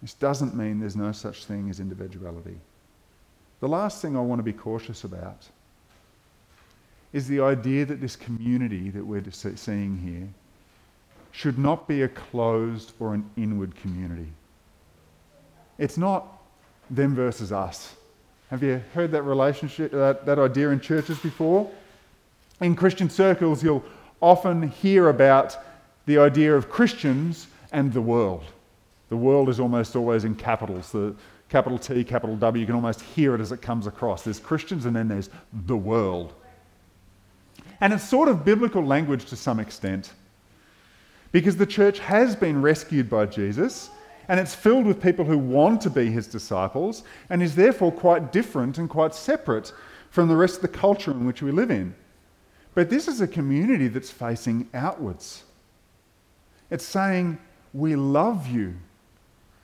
This 0.04 0.14
doesn't 0.14 0.56
mean 0.56 0.80
there's 0.80 0.96
no 0.96 1.12
such 1.12 1.46
thing 1.46 1.72
as 1.72 1.80
individuality. 1.80 2.60
The 3.62 3.68
last 3.68 4.00
thing 4.00 4.16
I 4.16 4.22
want 4.22 4.38
to 4.38 4.44
be 4.44 4.54
cautious 4.54 5.04
about 5.04 5.48
is 7.14 7.28
the 7.28 7.40
idea 7.40 7.84
that 7.86 8.00
this 8.00 8.16
community 8.16 8.92
that 8.92 9.04
we're 9.04 9.24
seeing 9.32 9.98
here 9.98 10.30
should 11.32 11.58
not 11.58 11.88
be 11.88 12.04
a 12.04 12.10
closed 12.10 12.94
or 13.00 13.16
an 13.16 13.28
inward 13.38 13.76
community. 13.76 14.32
It's 15.80 15.98
not 15.98 16.37
them 16.90 17.16
versus 17.16 17.52
us. 17.52 17.96
Have 18.50 18.64
you 18.64 18.82
heard 18.94 19.12
that 19.12 19.24
relationship, 19.24 19.92
that, 19.92 20.26
that 20.26 20.40
idea 20.40 20.70
in 20.70 20.80
churches 20.80 21.20
before? 21.20 21.70
In 22.62 22.76
Christian 22.76 23.10
circles, 23.10 23.64
you'll 23.64 23.84
often 24.22 24.64
hear 24.70 25.10
about 25.10 25.58
the 26.06 26.18
idea 26.18 26.56
of 26.56 26.70
Christians 26.70 27.48
and 27.72 27.92
the 27.92 28.02
world. 28.02 28.46
The 29.10 29.18
world 29.18 29.50
is 29.50 29.60
almost 29.60 29.96
always 29.96 30.24
in 30.24 30.36
capitals. 30.36 30.92
The 30.92 31.14
capital 31.50 31.78
T, 31.78 32.04
capital 32.04 32.36
W, 32.36 32.60
you 32.60 32.66
can 32.66 32.76
almost 32.76 33.02
hear 33.02 33.36
it 33.36 33.42
as 33.42 33.52
it 33.52 33.62
comes 33.62 33.88
across. 33.88 34.24
There's 34.24 34.40
Christians 34.40 34.86
and 34.86 34.96
then 34.96 35.08
there's 35.08 35.30
the 35.66 35.78
world. 35.78 36.34
And 37.82 37.94
it's 37.94 38.08
sort 38.08 38.28
of 38.28 38.44
biblical 38.44 38.84
language 38.84 39.26
to 39.26 39.36
some 39.36 39.60
extent 39.60 40.14
because 41.32 41.58
the 41.58 41.66
church 41.66 42.00
has 42.00 42.36
been 42.36 42.62
rescued 42.62 43.10
by 43.10 43.26
Jesus 43.26 43.90
and 44.28 44.40
it's 44.40 44.56
filled 44.56 44.86
with 44.86 45.02
people 45.02 45.26
who 45.26 45.38
want 45.38 45.82
to 45.82 45.90
be 45.90 46.12
his 46.12 46.28
disciples 46.28 47.04
and 47.30 47.42
is 47.42 47.56
therefore 47.56 47.92
quite 47.92 48.32
different 48.32 48.78
and 48.78 48.90
quite 48.90 49.16
separate 49.16 49.72
from 50.10 50.28
the 50.28 50.36
rest 50.36 50.58
of 50.58 50.62
the 50.64 50.68
culture 50.68 51.12
in 51.12 51.26
which 51.26 51.42
we 51.42 51.52
live 51.52 51.72
in. 51.72 51.96
But 52.76 52.90
this 52.90 53.08
is 53.08 53.22
a 53.22 53.28
community 53.28 53.88
that's 53.88 54.12
facing 54.12 54.70
outwards. 54.74 55.44
It's 56.70 56.86
saying, 56.86 57.38
We 57.74 57.96
love 57.96 58.48
you. 58.48 58.76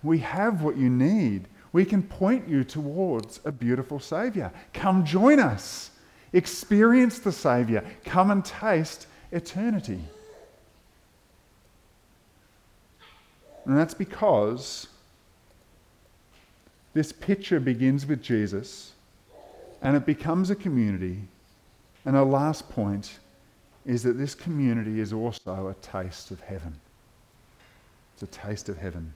We 0.01 0.19
have 0.19 0.63
what 0.63 0.77
you 0.77 0.89
need. 0.89 1.47
We 1.71 1.85
can 1.85 2.03
point 2.03 2.47
you 2.47 2.63
towards 2.63 3.39
a 3.45 3.51
beautiful 3.51 3.99
Saviour. 3.99 4.51
Come 4.73 5.05
join 5.05 5.39
us. 5.39 5.91
Experience 6.31 7.19
the 7.19 7.31
Saviour. 7.31 7.83
Come 8.05 8.31
and 8.31 8.43
taste 8.43 9.07
eternity. 9.31 9.99
And 13.65 13.77
that's 13.77 13.93
because 13.93 14.87
this 16.93 17.11
picture 17.11 17.59
begins 17.59 18.05
with 18.05 18.21
Jesus 18.21 18.91
and 19.81 19.95
it 19.95 20.05
becomes 20.05 20.49
a 20.49 20.55
community. 20.55 21.19
And 22.05 22.15
our 22.15 22.25
last 22.25 22.69
point 22.69 23.19
is 23.85 24.03
that 24.03 24.17
this 24.17 24.35
community 24.35 24.99
is 24.99 25.11
also 25.11 25.67
a 25.67 25.73
taste 25.81 26.31
of 26.31 26.39
heaven. 26.41 26.79
It's 28.13 28.23
a 28.23 28.27
taste 28.27 28.69
of 28.69 28.77
heaven. 28.77 29.13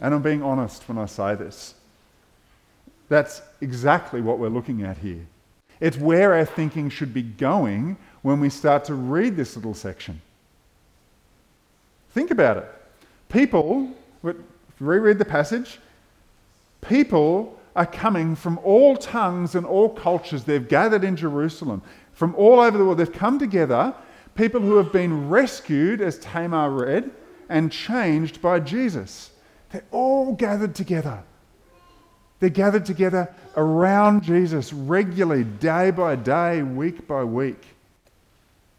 And 0.00 0.14
I'm 0.14 0.22
being 0.22 0.42
honest 0.42 0.88
when 0.88 0.98
I 0.98 1.06
say 1.06 1.34
this. 1.34 1.74
That's 3.08 3.42
exactly 3.60 4.20
what 4.20 4.38
we're 4.38 4.48
looking 4.48 4.82
at 4.82 4.98
here. 4.98 5.26
It's 5.80 5.96
where 5.96 6.34
our 6.34 6.44
thinking 6.44 6.88
should 6.88 7.12
be 7.12 7.22
going 7.22 7.96
when 8.22 8.40
we 8.40 8.48
start 8.48 8.84
to 8.86 8.94
read 8.94 9.36
this 9.36 9.56
little 9.56 9.74
section. 9.74 10.20
Think 12.12 12.30
about 12.30 12.58
it. 12.58 12.83
People, 13.34 13.90
reread 14.78 15.18
the 15.18 15.24
passage, 15.24 15.80
people 16.82 17.58
are 17.74 17.84
coming 17.84 18.36
from 18.36 18.58
all 18.58 18.96
tongues 18.96 19.56
and 19.56 19.66
all 19.66 19.88
cultures. 19.88 20.44
They've 20.44 20.68
gathered 20.68 21.02
in 21.02 21.16
Jerusalem 21.16 21.82
from 22.12 22.36
all 22.36 22.60
over 22.60 22.78
the 22.78 22.84
world. 22.84 22.98
They've 22.98 23.12
come 23.12 23.40
together, 23.40 23.92
people 24.36 24.60
who 24.60 24.76
have 24.76 24.92
been 24.92 25.28
rescued, 25.28 26.00
as 26.00 26.16
Tamar 26.20 26.70
read, 26.70 27.10
and 27.48 27.72
changed 27.72 28.40
by 28.40 28.60
Jesus. 28.60 29.32
They're 29.72 29.82
all 29.90 30.34
gathered 30.34 30.76
together. 30.76 31.24
They're 32.38 32.50
gathered 32.50 32.86
together 32.86 33.34
around 33.56 34.22
Jesus 34.22 34.72
regularly, 34.72 35.42
day 35.42 35.90
by 35.90 36.14
day, 36.14 36.62
week 36.62 37.08
by 37.08 37.24
week. 37.24 37.64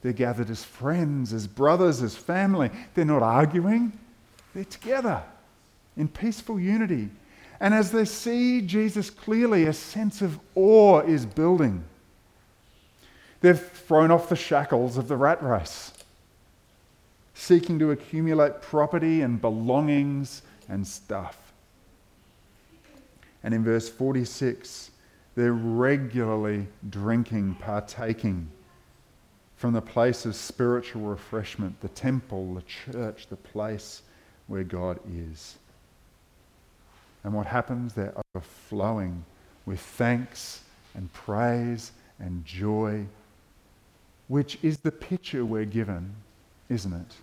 They're 0.02 0.13
gathered 0.13 0.50
as 0.50 0.63
friends, 0.63 1.34
as 1.34 1.46
brothers, 1.46 2.02
as 2.02 2.15
family. 2.15 2.72
They're 2.94 3.04
not 3.04 3.22
arguing, 3.22 3.91
they're 4.56 4.63
together 4.63 5.22
in 5.98 6.08
peaceful 6.08 6.60
unity. 6.60 7.10
And 7.60 7.74
as 7.74 7.91
they 7.91 8.06
see 8.06 8.62
Jesus 8.62 9.10
clearly, 9.10 9.65
a 9.65 9.74
sense 9.74 10.22
of 10.22 10.39
awe 10.56 11.02
is 11.02 11.26
building. 11.26 11.84
They've 13.41 13.60
thrown 13.60 14.12
off 14.12 14.30
the 14.30 14.36
shackles 14.36 14.98
of 14.98 15.10
the 15.10 15.18
rat 15.18 15.44
race, 15.44 15.91
seeking 17.34 17.78
to 17.80 17.91
accumulate 17.91 18.62
property 18.62 19.22
and 19.22 19.41
belongings 19.41 20.41
and 20.70 20.88
stuff. 20.88 21.54
And 23.44 23.54
in 23.54 23.63
verse 23.63 23.89
46, 23.89 24.91
they're 25.36 25.52
regularly 25.52 26.65
drinking, 26.89 27.56
partaking 27.56 28.50
from 29.58 29.74
the 29.74 29.82
place 29.82 30.26
of 30.26 30.34
spiritual 30.36 31.02
refreshment, 31.02 31.80
the 31.82 31.89
temple, 31.89 32.56
the 32.56 32.63
church, 32.63 33.28
the 33.28 33.36
place 33.36 34.02
where 34.48 34.64
God 34.64 35.00
is. 35.12 35.56
And 37.24 37.34
what 37.34 37.48
happens? 37.48 37.94
They're 37.94 38.14
overflowing 38.36 39.26
with 39.66 39.80
thanks 39.80 40.62
and 40.94 41.12
praise 41.12 41.92
and 42.20 42.46
joy, 42.46 43.06
which 44.28 44.58
is 44.62 44.78
the 44.78 44.92
picture 44.92 45.44
we're 45.44 45.66
given, 45.66 46.14
isn't 46.70 46.94
it? 46.94 47.16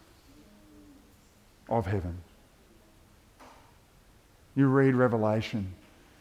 Of 1.69 1.87
heaven. 1.87 2.19
You 4.55 4.67
read 4.67 4.95
Revelation, 4.95 5.73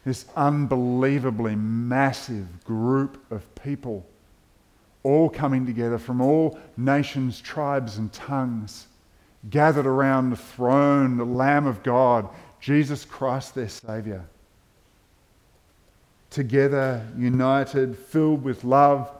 this 0.04 0.24
unbelievably 0.36 1.56
massive 1.56 2.64
group 2.64 3.22
of 3.30 3.54
people, 3.56 4.06
all 5.02 5.28
coming 5.28 5.66
together 5.66 5.98
from 5.98 6.20
all 6.20 6.58
nations, 6.76 7.40
tribes, 7.40 7.98
and 7.98 8.12
tongues 8.12 8.86
gathered 9.50 9.86
around 9.86 10.30
the 10.30 10.36
throne, 10.36 11.16
the 11.16 11.24
Lamb 11.24 11.66
of 11.66 11.82
God, 11.82 12.28
Jesus 12.60 13.04
Christ, 13.04 13.54
their 13.54 13.68
Saviour. 13.68 14.24
Together, 16.30 17.06
united, 17.16 17.98
filled 17.98 18.44
with 18.44 18.64
love, 18.64 19.10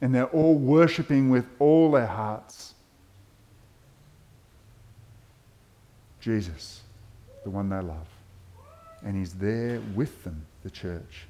and 0.00 0.14
they're 0.14 0.26
all 0.26 0.54
worshipping 0.54 1.30
with 1.30 1.46
all 1.58 1.90
their 1.90 2.06
hearts. 2.06 2.74
Jesus, 6.20 6.82
the 7.44 7.50
one 7.50 7.68
they 7.68 7.80
love. 7.80 8.06
And 9.04 9.16
He's 9.16 9.34
there 9.34 9.80
with 9.94 10.24
them, 10.24 10.46
the 10.62 10.70
church. 10.70 11.26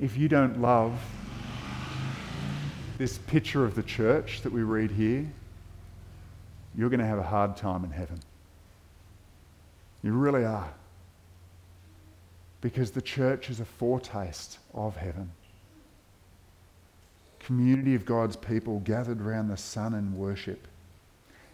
If 0.00 0.16
you 0.16 0.28
don't 0.28 0.60
love 0.60 0.98
this 2.98 3.18
picture 3.18 3.64
of 3.64 3.74
the 3.74 3.82
church 3.82 4.42
that 4.42 4.52
we 4.52 4.62
read 4.62 4.90
here, 4.90 5.26
you're 6.76 6.88
going 6.88 7.00
to 7.00 7.06
have 7.06 7.18
a 7.18 7.22
hard 7.22 7.56
time 7.56 7.84
in 7.84 7.90
heaven. 7.90 8.20
You 10.02 10.12
really 10.12 10.44
are. 10.44 10.72
Because 12.60 12.90
the 12.90 13.02
church 13.02 13.50
is 13.50 13.60
a 13.60 13.64
foretaste 13.64 14.58
of 14.74 14.96
heaven. 14.96 15.30
Community 17.40 17.94
of 17.94 18.04
God's 18.04 18.36
people 18.36 18.80
gathered 18.80 19.20
around 19.20 19.48
the 19.48 19.56
Son 19.56 19.94
in 19.94 20.16
worship. 20.16 20.66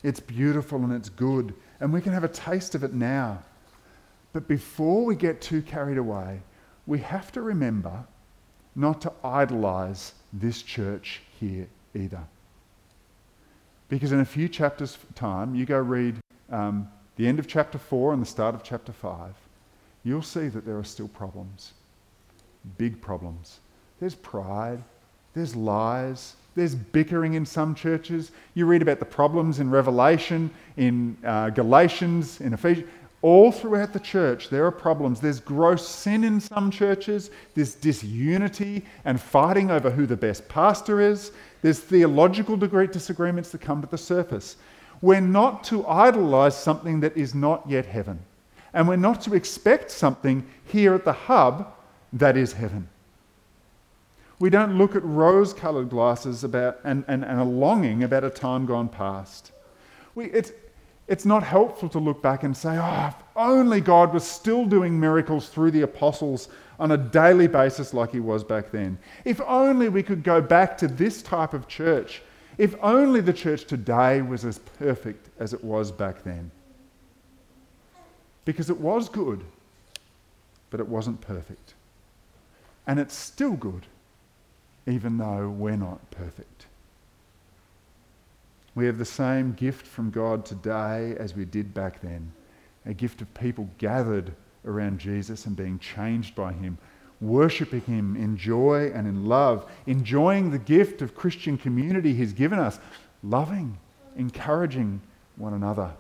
It's 0.03 0.21
beautiful 0.21 0.85
and 0.85 0.93
it's 0.93 1.09
good, 1.09 1.55
and 1.81 1.93
we 1.93 2.01
can 2.01 2.13
have 2.13 2.25
a 2.25 2.29
taste 2.29 2.75
of 2.75 2.85
it 2.85 2.93
now. 2.93 3.43
But 4.33 4.47
before 4.47 5.05
we 5.05 5.17
get 5.17 5.41
too 5.41 5.63
carried 5.63 5.99
away, 5.99 6.41
we 6.87 6.99
have 7.01 7.33
to 7.33 7.43
remember 7.43 8.05
not 8.77 9.01
to 9.01 9.13
idolize 9.25 10.13
this 10.33 10.63
church 10.63 11.21
here 11.41 11.67
either. 11.95 12.23
Because 13.89 14.13
in 14.13 14.21
a 14.21 14.25
few 14.25 14.49
chapters' 14.49 14.99
time, 15.15 15.55
you 15.55 15.65
go 15.65 15.79
read 15.79 16.17
um, 16.51 16.89
the 17.17 17.27
end 17.27 17.39
of 17.39 17.47
chapter 17.47 17.79
4 17.79 18.13
and 18.13 18.23
the 18.23 18.27
start 18.27 18.55
of 18.55 18.63
chapter 18.63 18.93
5, 18.93 19.35
you'll 20.05 20.23
see 20.23 20.49
that 20.49 20.65
there 20.65 20.79
are 20.79 20.85
still 20.85 21.09
problems. 21.09 21.73
Big 22.77 23.01
problems. 23.01 23.61
There's 23.99 24.15
pride, 24.15 24.83
there's 25.35 25.57
lies, 25.57 26.37
there's 26.55 26.75
bickering 26.75 27.35
in 27.35 27.47
some 27.47 27.75
churches. 27.75 28.33
You 28.55 28.67
read 28.67 28.83
about 28.83 28.99
the 28.99 29.05
problems 29.05 29.61
in 29.61 29.71
Revelation, 29.71 30.51
in 30.77 31.17
uh, 31.25 31.51
Galatians, 31.51 32.41
in 32.41 32.53
Ephesians. 32.53 32.89
All 33.21 33.51
throughout 33.51 33.93
the 33.93 34.01
church, 34.01 34.49
there 34.49 34.65
are 34.65 34.71
problems. 34.71 35.19
There's 35.19 35.41
gross 35.41 35.89
sin 35.89 36.23
in 36.23 36.41
some 36.41 36.71
churches. 36.71 37.31
There's 37.55 37.75
disunity 37.75 38.85
and 39.05 39.21
fighting 39.21 39.71
over 39.71 39.91
who 39.91 40.07
the 40.07 40.17
best 40.17 40.49
pastor 40.49 41.01
is. 41.01 41.33
There's 41.61 41.81
theological 41.81 42.57
degree 42.57 42.87
disagreements 42.87 43.51
that 43.51 43.61
come 43.61 43.81
to 43.81 43.89
the 43.89 43.99
surface. 43.99 44.57
We're 45.01 45.21
not 45.21 45.65
to 45.65 45.87
idolize 45.87 46.57
something 46.57 47.01
that 47.01 47.17
is 47.17 47.35
not 47.35 47.69
yet 47.69 47.87
heaven. 47.87 48.21
And 48.73 48.87
we're 48.87 48.97
not 48.97 49.21
to 49.23 49.35
expect 49.35 49.91
something 49.91 50.47
here 50.65 50.95
at 50.95 51.05
the 51.05 51.13
hub 51.13 51.75
that 52.13 52.37
is 52.37 52.53
heaven. 52.53 52.89
We 54.39 54.51
don't 54.51 54.79
look 54.79 54.95
at 54.95 55.05
rose 55.05 55.53
colored 55.53 55.91
glasses 55.91 56.45
about, 56.45 56.79
and, 56.85 57.05
and, 57.09 57.25
and 57.25 57.41
a 57.41 57.45
longing 57.45 58.05
about 58.05 58.23
a 58.23 58.31
time 58.31 58.67
gone 58.67 58.89
past. 58.89 59.51
We, 60.15 60.27
it's, 60.27 60.53
it's 61.09 61.25
not 61.25 61.43
helpful 61.43 61.89
to 61.89 61.99
look 61.99 62.23
back 62.23 62.43
and 62.43 62.55
say, 62.55 62.77
oh, 62.79 63.07
if 63.09 63.15
only 63.35 63.81
God 63.81 64.13
was 64.13 64.25
still 64.25 64.67
doing 64.67 65.01
miracles 65.01 65.49
through 65.49 65.71
the 65.71 65.83
apostles 65.83 66.49
on 66.79 66.93
a 66.93 66.99
daily 66.99 67.47
basis 67.47 67.95
like 67.95 68.13
he 68.13 68.21
was 68.21 68.45
back 68.45 68.71
then. 68.71 68.99
If 69.25 69.41
only 69.41 69.89
we 69.89 70.03
could 70.03 70.23
go 70.23 70.43
back 70.43 70.77
to 70.79 70.87
this 70.87 71.23
type 71.23 71.55
of 71.55 71.67
church. 71.67 72.23
If 72.59 72.75
only 72.83 73.21
the 73.21 73.33
church 73.33 73.65
today 73.65 74.21
was 74.21 74.45
as 74.45 74.59
perfect 74.59 75.31
as 75.41 75.55
it 75.55 75.65
was 75.65 75.91
back 75.91 76.25
then. 76.25 76.51
Because 78.45 78.69
it 78.69 78.79
was 78.79 79.09
good, 79.09 79.43
but 80.71 80.81
it 80.81 80.89
wasn't 80.89 81.21
perfect. 81.21 81.75
And 82.87 83.01
it's 83.01 83.15
still 83.15 83.53
good, 83.53 83.87
even 84.87 85.17
though 85.17 85.49
we're 85.49 85.77
not 85.77 86.11
perfect. 86.11 86.67
We 88.79 88.87
have 88.87 88.99
the 88.99 89.05
same 89.05 89.55
gift 89.55 89.89
from 89.89 90.13
God 90.13 90.47
today 90.47 91.17
as 91.19 91.35
we 91.35 91.45
did 91.45 91.75
back 91.75 92.01
then 92.01 92.31
a 92.87 92.95
gift 92.95 93.21
of 93.21 93.35
people 93.35 93.69
gathered 93.77 94.33
around 94.65 95.01
Jesus 95.01 95.47
and 95.47 95.57
being 95.57 95.81
changed 95.81 96.37
by 96.37 96.53
Him, 96.53 96.79
worshipping 97.21 97.81
Him 97.81 98.15
in 98.15 98.37
joy 98.37 98.93
and 98.95 99.09
in 99.09 99.27
love, 99.27 99.69
enjoying 99.87 100.53
the 100.53 100.61
gift 100.61 101.03
of 101.03 101.17
Christian 101.17 101.59
community 101.59 102.15
He's 102.15 102.33
given 102.33 102.61
us, 102.61 102.79
loving, 103.25 103.77
encouraging 104.15 105.01
one 105.35 105.55
another 105.55 105.91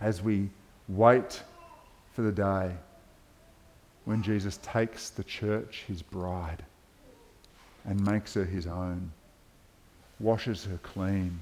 as 0.00 0.22
we 0.22 0.48
wait 0.88 1.42
for 2.14 2.22
the 2.22 2.32
day 2.32 2.74
when 4.06 4.22
Jesus 4.22 4.58
takes 4.62 5.10
the 5.10 5.24
church, 5.24 5.84
His 5.86 6.00
bride, 6.00 6.64
and 7.84 8.02
makes 8.06 8.32
her 8.32 8.46
His 8.46 8.66
own, 8.66 9.12
washes 10.18 10.64
her 10.64 10.78
clean 10.82 11.38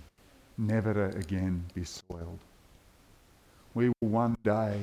never 0.59 1.07
again 1.11 1.65
be 1.75 1.85
soiled. 1.85 2.41
We 3.75 3.89
will 3.89 4.09
one 4.09 4.37
day 4.43 4.81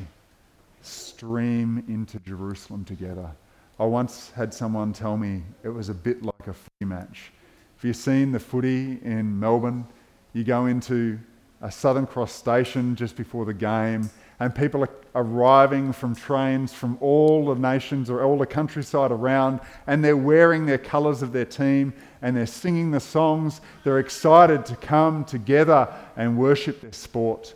stream 0.82 1.84
into 1.88 2.20
Jerusalem 2.20 2.86
together. 2.86 3.30
I 3.78 3.86
once 3.86 4.32
had 4.32 4.54
someone 4.54 4.94
tell 4.94 5.18
me 5.18 5.44
it 5.64 5.70
was 5.70 5.90
a 5.90 5.94
bit 5.94 6.24
like 6.24 6.48
a 6.48 6.54
footy 6.54 6.86
match. 6.86 7.32
If 7.78 7.84
you've 7.84 7.96
seen 7.98 8.32
the 8.32 8.40
footy 8.40 9.00
in 9.04 9.38
Melbourne, 9.38 9.86
you 10.32 10.46
go 10.46 10.68
into 10.68 11.20
a 11.62 11.72
Southern 11.72 12.06
Cross 12.06 12.32
station 12.32 12.96
just 12.96 13.18
before 13.18 13.44
the 13.46 13.54
game, 13.54 14.10
and 14.39 14.54
people 14.54 14.84
are 14.84 14.89
arriving 15.15 15.93
from 15.93 16.13
trains 16.13 16.74
from 16.74 16.98
all 17.00 17.45
the 17.45 17.56
nations 17.56 18.10
or 18.10 18.21
all 18.24 18.38
the 18.38 18.45
countryside 18.45 19.12
around, 19.12 19.62
and 19.88 20.04
they're 20.04 20.17
wearing 20.17 20.65
their 20.65 20.78
colours 20.78 21.21
of 21.21 21.32
their 21.32 21.45
team 21.45 21.93
and 22.21 22.36
they're 22.36 22.45
singing 22.45 22.91
the 22.91 23.00
songs. 23.00 23.62
They're 23.84 24.00
excited 24.00 24.65
to 24.65 24.76
come 24.76 25.24
together 25.24 25.88
and 26.17 26.38
worship 26.38 26.82
their 26.82 26.91
sport. 26.91 27.54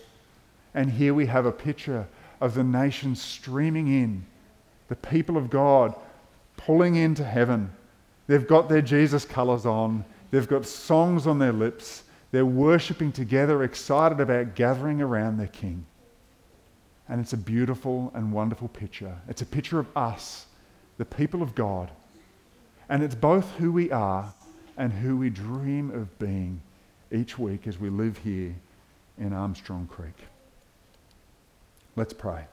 And 0.73 0.91
here 0.91 1.13
we 1.13 1.25
have 1.25 1.45
a 1.45 1.51
picture 1.51 2.07
of 2.39 2.53
the 2.53 2.63
nations 2.63 3.21
streaming 3.21 3.87
in, 3.87 4.25
the 4.87 4.95
people 4.95 5.35
of 5.35 5.49
God 5.49 5.93
pulling 6.55 6.95
into 6.95 7.23
heaven. 7.23 7.71
They've 8.27 8.47
got 8.47 8.69
their 8.69 8.81
Jesus 8.81 9.25
colours 9.25 9.65
on, 9.65 10.05
they've 10.31 10.47
got 10.47 10.65
songs 10.65 11.27
on 11.27 11.39
their 11.39 11.51
lips, 11.51 12.03
they're 12.31 12.45
worshipping 12.45 13.11
together, 13.11 13.63
excited 13.63 14.19
about 14.19 14.55
gathering 14.55 15.01
around 15.01 15.37
their 15.37 15.47
King. 15.47 15.85
And 17.09 17.19
it's 17.19 17.33
a 17.33 17.37
beautiful 17.37 18.11
and 18.13 18.31
wonderful 18.31 18.67
picture. 18.67 19.15
It's 19.27 19.41
a 19.41 19.45
picture 19.45 19.79
of 19.79 19.87
us, 19.97 20.45
the 20.97 21.05
people 21.05 21.41
of 21.41 21.55
God. 21.55 21.89
And 22.87 23.03
it's 23.03 23.15
both 23.15 23.51
who 23.55 23.71
we 23.71 23.91
are 23.91 24.31
and 24.77 24.93
who 24.93 25.17
we 25.17 25.29
dream 25.29 25.89
of 25.91 26.17
being 26.19 26.61
each 27.11 27.37
week 27.37 27.67
as 27.67 27.79
we 27.79 27.89
live 27.89 28.19
here 28.19 28.55
in 29.17 29.33
Armstrong 29.33 29.87
Creek. 29.87 30.15
Let's 31.95 32.13
pray. 32.13 32.45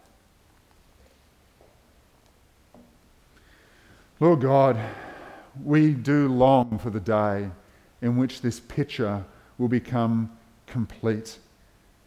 Lord 4.18 4.40
God, 4.40 4.78
we 5.62 5.92
do 5.92 6.28
long 6.28 6.78
for 6.78 6.88
the 6.88 7.00
day 7.00 7.50
in 8.00 8.16
which 8.16 8.40
this 8.40 8.60
picture 8.60 9.24
will 9.58 9.68
become 9.68 10.30
complete 10.66 11.38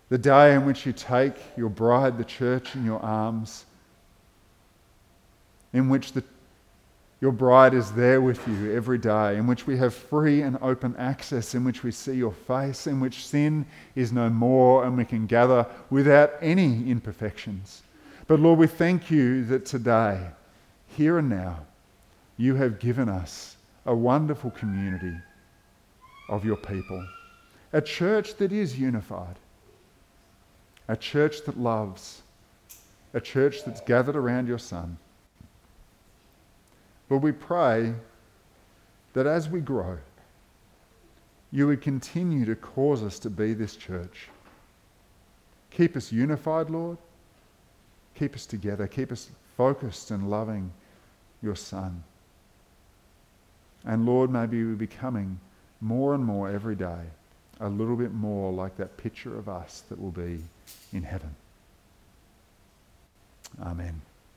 the 0.09 0.17
day 0.17 0.55
in 0.55 0.65
which 0.65 0.85
you 0.85 0.93
take 0.93 1.35
your 1.55 1.69
bride, 1.69 2.17
the 2.17 2.23
church, 2.23 2.75
in 2.75 2.83
your 2.83 2.99
arms, 2.99 3.65
in 5.71 5.87
which 5.87 6.13
the, 6.13 6.23
your 7.21 7.31
bride 7.31 7.75
is 7.75 7.91
there 7.91 8.19
with 8.19 8.45
you 8.47 8.75
every 8.75 8.97
day, 8.97 9.37
in 9.37 9.45
which 9.45 9.67
we 9.67 9.77
have 9.77 9.93
free 9.93 10.41
and 10.41 10.57
open 10.61 10.95
access, 10.97 11.53
in 11.53 11.63
which 11.63 11.83
we 11.83 11.91
see 11.91 12.13
your 12.13 12.31
face, 12.31 12.87
in 12.87 12.99
which 12.99 13.27
sin 13.27 13.65
is 13.95 14.11
no 14.11 14.29
more 14.29 14.83
and 14.83 14.97
we 14.97 15.05
can 15.05 15.27
gather 15.27 15.65
without 15.91 16.31
any 16.41 16.89
imperfections. 16.89 17.83
But 18.27 18.39
Lord, 18.39 18.57
we 18.57 18.67
thank 18.67 19.11
you 19.11 19.45
that 19.45 19.65
today, 19.65 20.27
here 20.87 21.19
and 21.19 21.29
now, 21.29 21.59
you 22.37 22.55
have 22.55 22.79
given 22.79 23.09
us 23.09 23.57
a 23.85 23.93
wonderful 23.93 24.51
community 24.51 25.15
of 26.29 26.45
your 26.45 26.57
people, 26.57 27.05
a 27.73 27.81
church 27.81 28.35
that 28.37 28.51
is 28.51 28.79
unified 28.79 29.35
a 30.89 30.97
church 30.97 31.43
that 31.45 31.57
loves, 31.57 32.23
a 33.13 33.21
church 33.21 33.63
that's 33.63 33.79
gathered 33.81 34.15
around 34.15 34.47
your 34.47 34.57
Son. 34.57 34.97
But 37.07 37.19
we 37.19 37.31
pray 37.31 37.93
that 39.13 39.27
as 39.27 39.47
we 39.47 39.61
grow, 39.61 39.99
you 41.51 41.67
would 41.67 41.81
continue 41.81 42.43
to 42.45 42.55
cause 42.55 43.03
us 43.03 43.19
to 43.19 43.29
be 43.29 43.53
this 43.53 43.75
church. 43.75 44.29
Keep 45.69 45.95
us 45.95 46.11
unified, 46.11 46.71
Lord. 46.71 46.97
Keep 48.15 48.35
us 48.35 48.47
together. 48.47 48.87
Keep 48.87 49.11
us 49.11 49.29
focused 49.57 50.09
and 50.09 50.29
loving 50.29 50.71
your 51.43 51.55
Son. 51.55 52.03
And 53.85 54.07
Lord, 54.07 54.31
maybe 54.31 54.63
we're 54.63 54.73
becoming 54.73 55.39
more 55.81 56.15
and 56.15 56.25
more 56.25 56.49
every 56.49 56.75
day 56.75 57.05
a 57.59 57.69
little 57.69 57.95
bit 57.95 58.13
more 58.13 58.51
like 58.51 58.75
that 58.77 58.97
picture 58.97 59.37
of 59.37 59.49
us 59.49 59.83
that 59.89 59.99
will 59.99 60.11
be 60.11 60.39
in 60.91 61.03
heaven. 61.03 61.35
Amen. 63.61 64.01